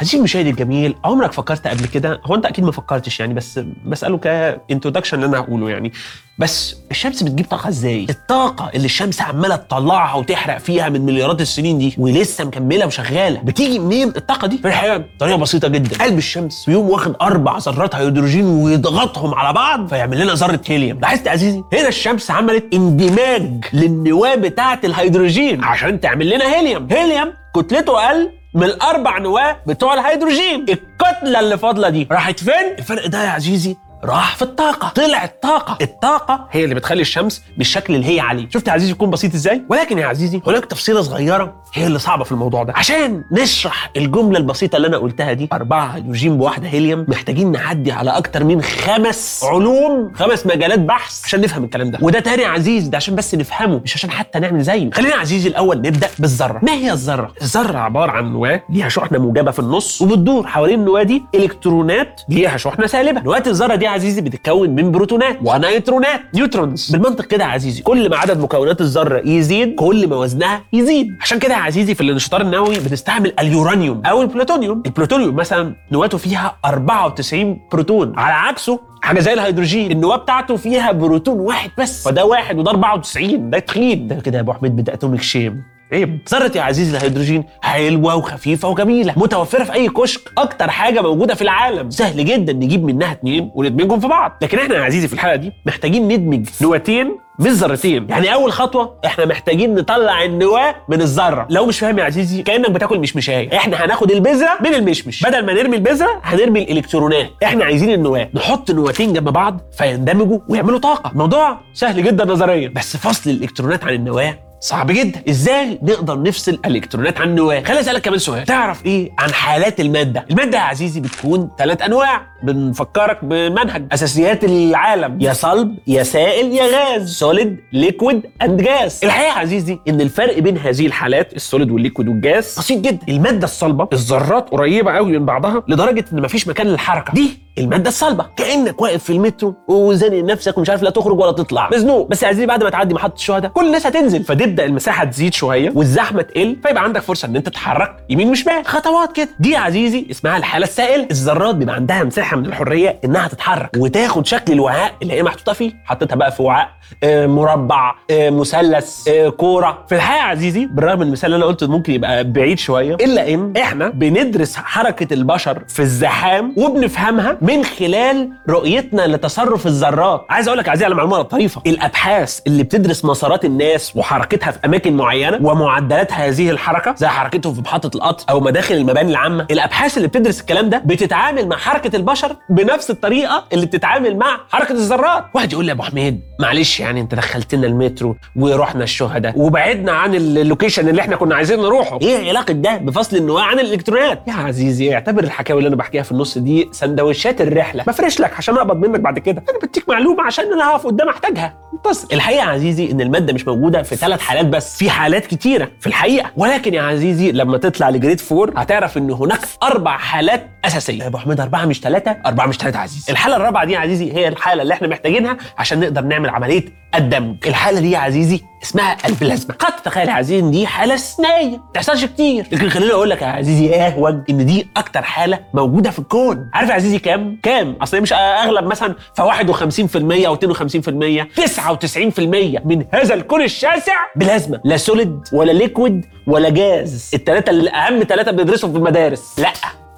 عزيزي 0.00 0.18
المشاهد 0.18 0.46
الجميل. 0.46 0.94
عمرك 1.04 1.32
فكرت 1.32 1.66
قبل 1.66 1.86
كده؟ 1.86 2.20
هو 2.24 2.34
انت 2.34 2.46
أكيد 2.46 2.64
ما 2.64 2.72
فكرتش 2.72 3.20
يعني 3.20 3.34
بس 3.34 3.60
بسأله 3.86 4.18
كـ 4.18 4.26
introduction 4.26 5.16
اللي 5.16 5.26
أنا 5.26 5.38
هقوله 5.38 5.70
يعني. 5.70 5.92
بس 6.38 6.76
الشمس 6.90 7.22
بتجيب 7.22 7.46
طاقة 7.46 7.68
إزاي؟ 7.68 8.06
الطاقة 8.10 8.70
اللي 8.74 8.84
الشمس 8.84 9.22
عمالة 9.22 9.56
تطلعها 9.56 10.14
وتحرق 10.14 10.58
فيها 10.58 10.88
من 10.88 11.06
مليارات 11.06 11.40
السنين 11.40 11.78
دي 11.78 11.94
ولسه 11.98 12.44
مكملة 12.44 12.86
وشغالة. 12.86 13.40
بتيجي 13.40 13.78
منين 13.78 14.08
الطاقة 14.08 14.48
دي؟ 14.48 14.58
في 14.58 14.68
الحقيقة 14.68 15.04
طريقة 15.18 15.36
بسيطة 15.36 15.68
جدا. 15.68 16.04
قلب 16.04 16.18
الشمس 16.18 16.68
يقوم 16.68 16.90
واخد 16.90 17.14
أربع 17.22 17.58
ذرات 17.58 17.94
هيدروجين 17.94 18.44
ويضغطهم 18.46 19.34
على 19.34 19.52
بعض 19.52 19.88
فيعمل 19.88 20.20
لنا 20.20 20.34
ذرة 20.34 20.60
هيليوم. 20.66 21.00
لاحظت 21.00 21.26
يا 21.26 21.30
عزيزي؟ 21.30 21.62
هنا 21.72 21.88
الشمس 21.88 22.30
عملت 22.30 22.74
اندماج 22.74 23.64
للنواه 23.72 24.34
بتاعة 24.34 24.80
الهيدروجين 24.84 25.64
عشان 25.64 26.00
تعمل 26.00 26.30
لنا 26.30 26.54
هيليوم. 26.54 26.88
هيليوم 26.90 27.32
كتلته 27.56 28.06
أقل 28.06 28.32
من 28.54 28.62
الأربع 28.62 29.18
نواة 29.18 29.56
بتوع 29.66 29.94
الهيدروجين. 29.94 30.60
الكتلة 30.68 31.40
اللي 31.40 31.58
فاضلة 31.58 31.88
دي 31.88 32.08
راحت 32.12 32.40
فين؟ 32.40 32.74
الفرق 32.78 33.06
ده 33.06 33.24
يا 33.24 33.28
عزيزي 33.30 33.76
راح 34.04 34.36
في 34.36 34.42
الطاقة. 34.42 34.88
طلعت 34.88 35.42
طاقة. 35.42 35.78
الطاقة 35.80 36.48
هي 36.50 36.64
اللي 36.64 36.74
بتخلي 36.74 37.00
الشمس 37.00 37.42
بالشكل 37.56 37.94
اللي 37.94 38.16
هي 38.16 38.20
عليه. 38.20 38.48
شفت 38.54 38.68
يا 38.68 38.72
عزيزي 38.72 38.92
يكون 38.92 39.10
بسيط 39.10 39.34
إزاي؟ 39.34 39.62
ولكن 39.68 39.98
يا 39.98 40.06
عزيزي 40.06 40.40
هناك 40.46 40.64
تفصيلة 40.64 41.02
صغيرة 41.02 41.62
هي 41.74 41.86
اللي 41.86 41.98
صعبة 41.98 42.24
في 42.24 42.32
الموضوع 42.32 42.62
ده. 42.62 42.72
عشان 42.76 43.22
نشرح 43.32 43.90
الجملة 43.96 44.38
البسيطة 44.38 44.76
اللي 44.76 44.88
أنا 44.88 44.96
قلتها 44.98 45.32
دي 45.32 45.48
أربعة 45.52 45.86
هيدروجين 45.86 46.38
بواحدة 46.38 46.68
هيليوم 46.68 47.04
محتاجين 47.08 47.52
نعدي 47.52 47.92
على 47.92 48.10
أكتر 48.10 48.44
من 48.44 48.62
خمس 48.62 49.44
علوم 49.44 50.12
خمس 50.14 50.46
مجالات 50.46 50.78
بحث 50.78 51.24
عشان 51.24 51.40
نفهم 51.40 51.64
الكلام 51.64 51.90
ده. 51.90 51.98
وده 52.02 52.20
تاني 52.20 52.42
يا 52.42 52.48
عزيزي 52.48 52.90
ده 52.90 52.96
عشان 52.96 53.14
بس 53.14 53.34
نفهمه 53.34 53.80
مش 53.84 53.94
عشان 53.94 54.10
حتى 54.10 54.38
نعمل 54.38 54.62
زيه. 54.62 54.90
خلينا 54.90 55.14
عزيزي 55.14 55.48
الأول 55.48 55.76
نبدأ 55.76 56.08
بالذرة. 56.18 56.60
ما 56.62 56.72
هي 56.72 56.92
الذرة؟ 56.92 57.32
الذرة 57.42 57.78
عبارة 57.78 58.10
عن 58.10 58.32
نواة 58.32 58.62
ليها 58.70 58.88
شحنة 58.88 59.18
موجبة 59.18 59.50
في 59.50 59.58
النص 59.58 60.02
وبتدور 60.02 60.46
حوالين 60.46 60.80
النواة 60.80 61.02
دي 61.02 61.22
إلكترونات 61.34 62.20
ليها 62.28 62.56
شحنة 62.56 62.86
سالبة. 62.86 63.20
نواة 63.20 63.42
الذرة 63.46 63.74
دي 63.74 63.84
يا 63.84 63.90
عزيزي 63.90 64.20
بتتكون 64.20 64.70
من 64.70 64.92
بروتونات 64.92 65.38
ونيوترونات 65.44 66.20
neutrons. 66.34 66.90
بالمنطق 66.90 67.24
كده 67.24 67.44
عزيزي 67.44 67.82
كل 67.82 68.10
ما 68.10 68.16
عدد 68.16 68.40
مكونات 68.40 68.80
الذرة 68.80 69.22
يزيد 69.24 69.74
كل 69.74 70.08
ما 70.08 70.16
وزنها 70.16 70.62
يزيد. 70.72 71.16
عشان 71.20 71.38
كده 71.38 71.57
يا 71.58 71.62
عزيزي 71.62 71.94
في 71.94 72.00
الانشطار 72.00 72.40
النووي 72.40 72.78
بنستعمل 72.78 73.32
اليورانيوم. 73.40 74.02
أو 74.06 74.22
البلوتونيوم. 74.22 74.82
البلوتونيوم 74.86 75.36
مثلا 75.36 75.74
نواته 75.92 76.18
فيها 76.18 76.56
94 76.64 77.60
بروتون. 77.72 78.18
على 78.18 78.32
عكسه 78.34 78.80
حاجة 79.02 79.20
زي 79.20 79.32
الهيدروجين. 79.32 79.90
النواه 79.90 80.16
بتاعته 80.16 80.56
فيها 80.56 80.92
بروتون 80.92 81.40
واحد 81.40 81.70
بس. 81.78 82.04
فده 82.08 82.24
واحد 82.24 82.58
وده 82.58 82.70
94 82.70 83.50
ده 83.50 83.58
تخين 83.58 84.08
ده 84.08 84.14
كده 84.14 84.36
يا 84.36 84.42
أبو 84.42 84.52
حميد 84.52 84.76
بدأ 84.76 84.94
atomic 84.94 85.22
shame. 85.22 85.62
عيب 85.92 86.18
ذره 86.30 86.52
يا 86.56 86.62
عزيزي 86.62 86.96
الهيدروجين 86.96 87.44
حلوة 87.62 88.14
وخفيفة 88.16 88.68
وجميلة 88.68 89.14
متوفرة 89.16 89.64
في 89.64 89.72
أي 89.72 89.88
كشك 89.88 90.20
أكتر 90.38 90.70
حاجة 90.70 91.02
موجودة 91.02 91.34
في 91.34 91.42
العالم. 91.42 91.90
سهل 91.90 92.24
جدا 92.24 92.52
نجيب 92.52 92.84
منها 92.84 93.12
اتنين 93.12 93.50
وندمجهم 93.54 94.00
في 94.00 94.08
بعض. 94.08 94.32
لكن 94.42 94.58
إحنا 94.58 94.74
يا 94.74 94.82
عزيزي 94.82 95.08
في 95.08 95.14
الحلقة 95.14 95.36
دي 95.36 95.52
محتاجين 95.66 96.08
ندمج 96.08 96.48
نواتين 96.62 97.18
مش 97.38 97.50
ذرتين 97.50 98.06
يعني 98.10 98.34
أول 98.34 98.52
خطوة 98.52 98.94
إحنا 99.06 99.26
محتاجين 99.26 99.74
نطلع 99.74 100.24
النواة 100.24 100.74
من 100.88 101.00
الذرة. 101.00 101.46
لو 101.50 101.66
مش 101.66 101.78
فاهم 101.78 101.98
يا 101.98 102.04
عزيزي 102.04 102.42
كأنك 102.42 102.70
بتاكل 102.70 102.98
مشمشاية. 102.98 103.56
إحنا 103.56 103.84
هناخد 103.84 104.10
البذرة 104.10 104.58
من 104.60 104.74
المشمش. 104.74 105.22
بدل 105.22 105.46
ما 105.46 105.52
نرمي 105.52 105.76
البذرة 105.76 106.20
هنرمي 106.22 106.62
الإلكترونات. 106.62 107.30
إحنا 107.44 107.64
عايزين 107.64 107.90
النواة. 107.90 108.28
نحط 108.34 108.70
نواتين 108.70 109.12
جنب 109.12 109.28
بعض 109.28 109.60
فيندمجوا 109.78 110.38
ويعملوا 110.48 110.78
طاقة. 110.78 111.10
موضوع 111.14 111.58
سهل 111.74 112.04
جدا 112.04 112.24
نظريا. 112.24 112.68
بس 112.68 112.96
فصل 112.96 113.30
الإلكترونات 113.30 113.84
عن 113.84 113.94
النواة 113.94 114.47
صعب 114.60 114.90
جدا. 114.90 115.22
إزاي 115.28 115.78
نقدر 115.82 116.22
نفصل 116.22 116.52
الالكترونات 116.52 117.20
عن 117.20 117.28
النواه؟ 117.28 117.62
خليني 117.62 117.80
أسألك 117.80 118.02
كمان 118.02 118.18
سؤال. 118.18 118.44
تعرف 118.44 118.86
إيه 118.86 119.10
عن 119.18 119.32
حالات 119.32 119.80
المادة؟ 119.80 120.26
المادة 120.30 120.58
يا 120.58 120.62
عزيزي 120.62 121.00
بتكون 121.00 121.50
ثلاث 121.58 121.82
أنواع. 121.82 122.26
بنفكرك 122.42 123.24
بمنهج. 123.24 123.86
أساسيات 123.92 124.44
العالم. 124.44 125.20
يا 125.20 125.32
صلب 125.32 125.78
يا 125.86 126.02
سائل 126.02 126.52
يا 126.52 126.64
غاز. 126.64 127.14
solid 127.14 127.56
liquid 127.72 128.22
and 128.42 128.62
gas 128.62 129.00
الحقيقة 129.04 129.28
يا 129.28 129.32
عزيزي 129.38 129.78
إن 129.88 130.00
الفرق 130.00 130.38
بين 130.38 130.58
هذه 130.58 130.86
الحالات 130.86 131.32
ال 131.32 131.38
solid 131.38 131.70
وال 131.70 131.80
liquid 131.80 132.08
وال 132.08 132.28
gas 132.28 132.58
بسيط 132.58 132.80
جدا. 132.80 132.98
المادة 133.08 133.44
الصلبة 133.44 133.88
الذرات 133.92 134.48
قريبة 134.50 134.92
قوي 134.92 135.18
من 135.18 135.26
بعضها 135.26 135.62
لدرجة 135.68 136.04
إن 136.12 136.22
مفيش 136.22 136.48
مكان 136.48 136.66
للحركة. 136.66 137.12
دي 137.12 137.47
الماده 137.58 137.88
الصلبه 137.88 138.26
كأنك 138.36 138.80
واقف 138.82 139.04
في 139.04 139.10
المترو 139.12 139.54
وزانق 139.68 140.24
نفسك 140.24 140.58
ومش 140.58 140.70
عارف 140.70 140.82
لا 140.82 140.90
تخرج 140.90 141.18
ولا 141.20 141.32
تطلع. 141.32 141.68
مزنوق. 141.72 142.08
بس 142.08 142.24
عزيزي 142.24 142.46
بعد 142.46 142.64
ما 142.64 142.70
تعدي 142.70 142.94
محطة 142.94 143.14
الشهداء 143.14 143.50
كل 143.50 143.66
الناس 143.66 143.86
هتنزل. 143.86 144.24
فتبدأ 144.24 144.64
المساحة 144.64 145.04
تزيد 145.04 145.34
شوية 145.34 145.72
والزحمة 145.74 146.22
تقل 146.22 146.56
فيبقى 146.66 146.82
عندك 146.84 147.02
فرصة 147.02 147.28
إن 147.28 147.36
أنت 147.36 147.46
تتحرك 147.48 147.96
يمين 148.10 148.30
وشمال. 148.30 148.64
خطوات 148.66 149.12
كده. 149.12 149.28
دي 149.40 149.50
يا 149.50 149.58
عزيزي 149.58 150.06
اسمها 150.10 150.36
الحالة 150.36 150.64
السائلة. 150.66 151.06
الذرات 151.10 151.54
بيبقى 151.54 151.74
عندها 151.74 152.04
مساحة 152.04 152.36
من 152.36 152.46
الحرية 152.46 153.00
إنها 153.04 153.28
تتحرك 153.28 153.70
وتاخد 153.76 154.26
شكل 154.26 154.52
الوعاء 154.52 154.92
اللي 155.02 155.12
هي 155.14 155.22
محطوطة 155.22 155.52
فيه. 155.52 155.72
حطيتها 155.84 156.16
بقى 156.16 156.32
في 156.32 156.42
وعاء 156.42 156.68
آه، 157.04 157.26
مربع 157.26 157.94
آه، 158.10 158.30
مثلث 158.30 159.08
آه، 159.08 159.28
كورة. 159.28 159.84
في 159.88 159.94
الحقيقة 159.94 160.18
يا 160.24 160.28
عزيزي 160.28 160.66
بالرغم 160.66 160.98
من 160.98 161.06
المثال 161.06 161.26
اللي 161.34 161.36
أنا 161.36 161.44
قلته 161.52 161.66
ممكن 161.66 161.92
يبقى 161.92 162.24
بعيد 162.24 162.58
شوية 162.58 162.94
إلا 162.94 163.34
إن 163.34 163.52
إحنا 163.56 163.88
بندرس 163.88 164.56
حركة 164.56 165.14
البشر 165.14 165.62
في 165.68 165.80
الزحام 165.80 166.54
وبنفهمها 166.56 167.38
من 167.48 167.64
خلال 167.64 168.30
رؤيتنا 168.50 169.06
لتصرف 169.06 169.66
الذرات. 169.66 170.26
عايز 170.30 170.48
أقول 170.48 170.58
لك 170.58 170.68
عزيزي 170.68 170.84
على 170.84 170.94
معلومة 170.94 171.22
طريفه 171.22 171.62
الأبحاث 171.66 172.40
اللي 172.46 172.62
بتدرس 172.62 173.04
مسارات 173.04 173.44
الناس 173.44 173.96
وحركتها 173.96 174.50
في 174.50 174.58
أماكن 174.64 174.96
معينة 174.96 175.38
ومعدلات 175.42 176.12
هذه 176.12 176.50
الحركة 176.50 176.94
زي 176.98 177.06
حركتهم 177.06 177.54
في 177.54 177.60
محطة 177.60 177.96
القطر 177.96 178.24
أو 178.30 178.40
مداخل 178.40 178.74
المباني 178.74 179.10
العامة 179.10 179.46
الأبحاث 179.50 179.96
اللي 179.96 180.08
بتدرس 180.08 180.40
الكلام 180.40 180.70
ده 180.70 180.82
بتتعامل 180.86 181.48
مع 181.48 181.56
حركة 181.56 181.96
البشر 181.96 182.36
بنفس 182.50 182.90
الطريقة 182.90 183.44
اللي 183.52 183.66
بتتعامل 183.66 184.16
مع 184.16 184.40
حركة 184.50 184.72
الذرات. 184.72 185.24
واحد 185.34 185.52
يقول 185.52 185.64
لي 185.64 185.68
يا 185.68 185.74
أبو 185.74 185.82
حميد 185.82 186.20
معلش 186.40 186.80
يعني 186.80 187.00
أنت 187.00 187.14
دخلتنا 187.14 187.66
المترو 187.66 188.16
ورحنا 188.36 188.84
الشهداء 188.84 189.32
وبعدنا 189.38 189.92
عن 189.92 190.14
ال 190.14 190.22
location 190.22 190.88
اللي 190.88 191.00
إحنا 191.00 191.16
كنا 191.16 191.34
عايزين 191.34 191.60
نروحه. 191.60 191.98
إيه 192.02 192.28
علاقة 192.28 192.52
ده 192.52 192.76
بفصل 192.76 193.16
النواة 193.16 193.42
عن 193.42 193.60
الالكترونات 193.60 194.22
يا 194.28 194.32
عزيزي 194.32 194.94
اعتبر 194.94 195.24
الحكاوي 195.24 195.58
اللي 195.58 195.68
أنا 195.68 195.76
بحكيها 195.76 196.02
في 196.02 196.12
النص 196.12 196.38
دي 196.38 196.68
سندوتشات 196.72 197.37
الرحلة. 197.40 197.84
بفرش 197.84 198.20
لك 198.20 198.34
عشان 198.36 198.56
أقبض 198.56 198.76
منك 198.76 199.00
بعد 199.00 199.18
كده. 199.18 199.44
أنا 199.50 199.58
بديك 199.58 199.88
معلومة 199.88 200.22
عشان 200.22 200.52
أنا 200.52 200.70
هقف 200.70 200.86
قدام 200.86 201.08
أحتاجها. 201.08 201.54
بس. 201.90 202.06
الحقيقة 202.12 202.44
يا 202.44 202.48
عزيزي 202.50 202.90
إن 202.90 203.00
المادة 203.00 203.32
مش 203.32 203.46
موجودة 203.46 203.82
في 203.82 203.96
ثلاث 203.96 204.20
حالات 204.20 204.46
بس. 204.46 204.76
في 204.76 204.90
حالات 204.90 205.26
كتيرة. 205.26 205.68
في 205.80 205.86
الحقيقة. 205.86 206.30
ولكن 206.36 206.74
يا 206.74 206.82
عزيزي 206.82 207.32
لما 207.32 207.58
تطلع 207.58 207.90
ل 207.90 207.95
grade 207.95 208.20
four 208.20 208.52
هتعرف 208.56 208.98
إن 208.98 209.10
هناك 209.10 209.40
أربع 209.62 209.96
حالات 209.96 210.46
أساسية. 210.64 211.02
يا 211.02 211.06
أبو 211.06 211.18
حميد 211.18 211.40
أربعة 211.40 211.64
مش 211.64 211.80
ثلاثة 211.80 212.16
أربعة 212.26 212.46
مش 212.46 212.56
ثلاثة 212.58 212.78
عزيزي. 212.78 213.12
الحالة 213.12 213.36
الرابعة 213.36 213.64
دي 213.64 213.72
يا 213.72 213.78
عزيزي 213.78 214.12
هي 214.12 214.28
الحالة 214.28 214.62
اللي 214.62 214.74
إحنا 214.74 214.88
محتاجينها 214.88 215.36
عشان 215.58 215.80
نقدر 215.80 216.02
نعمل 216.04 216.28
عملية 216.30 216.64
الدمج. 216.94 217.36
الحالة 217.46 217.80
دي 217.80 217.90
يا 217.90 217.98
عزيزي 217.98 218.40
اسمها 218.62 218.96
البلازما 219.06 219.54
قد 219.54 219.76
تتخيل 219.76 220.08
يا 220.08 220.12
عزيزي 220.12 220.40
إن 220.40 220.50
دي 220.50 220.66
حالة 220.66 220.94
استثنائيه 220.94 221.50
ما 221.56 221.62
بتحصلش 221.70 222.04
كتير. 222.04 222.46
لكن 222.52 222.68
خليني 222.68 222.92
أقول 222.92 223.10
لك 223.10 223.22
يا 223.22 223.26
عزيزي 223.26 223.74
اهوج 223.74 224.20
إن 224.30 224.46
دي 224.46 224.68
أكتر 224.76 225.02
حالة 225.02 225.38
موجودة 225.54 225.90
في 225.90 225.98
الكون. 225.98 226.50
عارف 226.54 226.68
يا 226.68 226.74
عزيزي 226.74 226.98
كام؟ 226.98 227.38
كام؟ 227.42 227.76
أصل 227.82 227.96
هي 227.96 228.00
مش 228.00 228.12
أغلب 228.12 228.64
مثلا 228.64 228.94
ف 229.14 229.20
51% 229.20 230.26
أو 230.26 230.36
52% 230.36 231.26
99% 231.36 232.20
من 232.64 232.84
هذا 232.94 233.14
الكون 233.14 233.42
الشاسع 233.42 233.94
بلازما. 234.16 234.60
لا 234.64 234.76
solid 234.76 235.20
ولا 235.32 235.52
liquid 235.52 236.06
ولا 236.26 236.48
جاز. 236.50 237.10
الثلاثه 237.14 237.50
اللي 237.50 237.70
أهم 237.70 238.02
ثلاثة 238.02 238.30
بندرسهم 238.30 238.72
في 238.72 238.78
المدارس. 238.78 239.38
لا. 239.38 239.52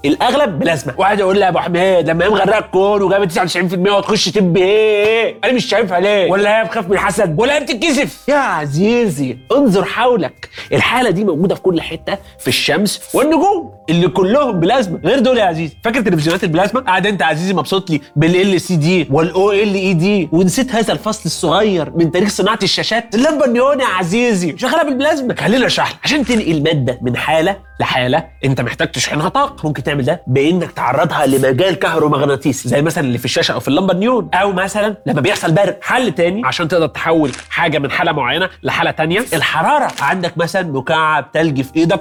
الاغلب 0.04 0.58
بلازما 0.58 0.94
واحد 0.98 1.18
يقول 1.18 1.34
لي 1.38 1.40
يا 1.44 1.48
ابو 1.48 1.58
حميد 1.58 2.10
لما 2.10 2.24
هي 2.24 2.28
مغرقه 2.28 2.58
الكون 2.58 3.02
وجابت 3.02 3.32
99% 3.38 3.88
وتخش 3.88 4.24
تب 4.24 4.56
إيه؟ 4.56 5.38
أنا 5.44 5.52
مش 5.52 5.64
شايفها 5.66 6.00
ليه؟ 6.00 6.30
ولا 6.30 6.60
هي 6.60 6.64
بخاف 6.64 6.86
من 6.86 6.92
الحسد؟ 6.92 7.34
ولا 7.40 7.54
هي 7.56 7.60
بتتكسف؟ 7.60 8.28
يا 8.28 8.34
عزيزي 8.34 9.36
انظر 9.52 9.84
حولك. 9.84 10.48
الحالة 10.72 11.10
دي 11.10 11.24
موجودة 11.24 11.54
في 11.54 11.60
كل 11.60 11.80
حتة 11.80 12.18
في 12.38 12.48
الشمس 12.48 13.00
والنجوم 13.14 13.72
اللي 13.90 14.08
كلهم 14.08 14.60
بلازما 14.60 15.00
غير 15.04 15.18
دول 15.18 15.38
يا 15.38 15.44
عزيزي. 15.44 15.76
فاكر 15.84 16.00
تلفزيونات 16.00 16.44
البلازما 16.44 16.80
قاعد 16.80 17.06
أنت 17.06 17.22
عزيزي 17.22 17.54
مبسوط 17.54 17.90
لي 17.90 18.00
بال 18.16 18.60
LCD 18.60 19.08
وال 19.10 19.52
OLED 19.52 20.28
ونسيت 20.32 20.74
هذا 20.74 20.92
الفصل 20.92 21.22
الصغير 21.26 21.90
من 21.96 22.10
تاريخ 22.12 22.28
صناعة 22.28 22.58
الشاشات. 22.62 23.14
اللمبة 23.14 23.44
النيون 23.44 23.80
يا 23.80 23.86
عزيزي. 23.86 24.58
شغاله 24.58 24.82
بالبلازما 24.82 25.34
خلينا 25.38 25.64
لك. 25.64 25.80
عشان 26.04 26.24
تنقل 26.24 26.62
مادة 26.62 26.98
من 27.02 27.16
حالة 27.16 27.69
لحالة 27.80 28.24
انت 28.44 28.60
محتاج 28.60 28.90
تشحنها 28.90 29.28
طاقه 29.28 29.66
ممكن 29.68 29.82
تعمل 29.82 30.04
ده 30.04 30.22
بانك 30.26 30.72
تعرضها 30.72 31.26
لمجال 31.26 31.74
كهرومغناطيسي 31.74 32.68
زي 32.68 32.82
مثلا 32.82 33.04
اللي 33.04 33.18
في 33.18 33.24
الشاشة 33.24 33.52
أو 33.52 33.60
في 33.60 33.68
اللمبة 33.68 33.92
النيون 33.92 34.30
أو 34.34 34.52
مثلا 34.52 34.96
لما 35.06 35.20
بيحصل 35.20 35.52
برد 35.52 35.78
حل 35.82 36.12
تاني 36.12 36.42
عشان 36.44 36.68
تقدر 36.68 36.86
تحول 36.86 37.30
حاجة 37.50 37.78
من 37.78 37.90
حالة 37.90 38.12
معينة 38.12 38.48
لحالة 38.62 38.90
تانية. 38.90 39.20
الحرارة 39.34 39.90
عندك 40.00 40.38
مثلا 40.38 40.62
مكعب 40.72 41.32
تلج 41.32 41.60
في 41.62 41.76
إيدك 41.76 42.00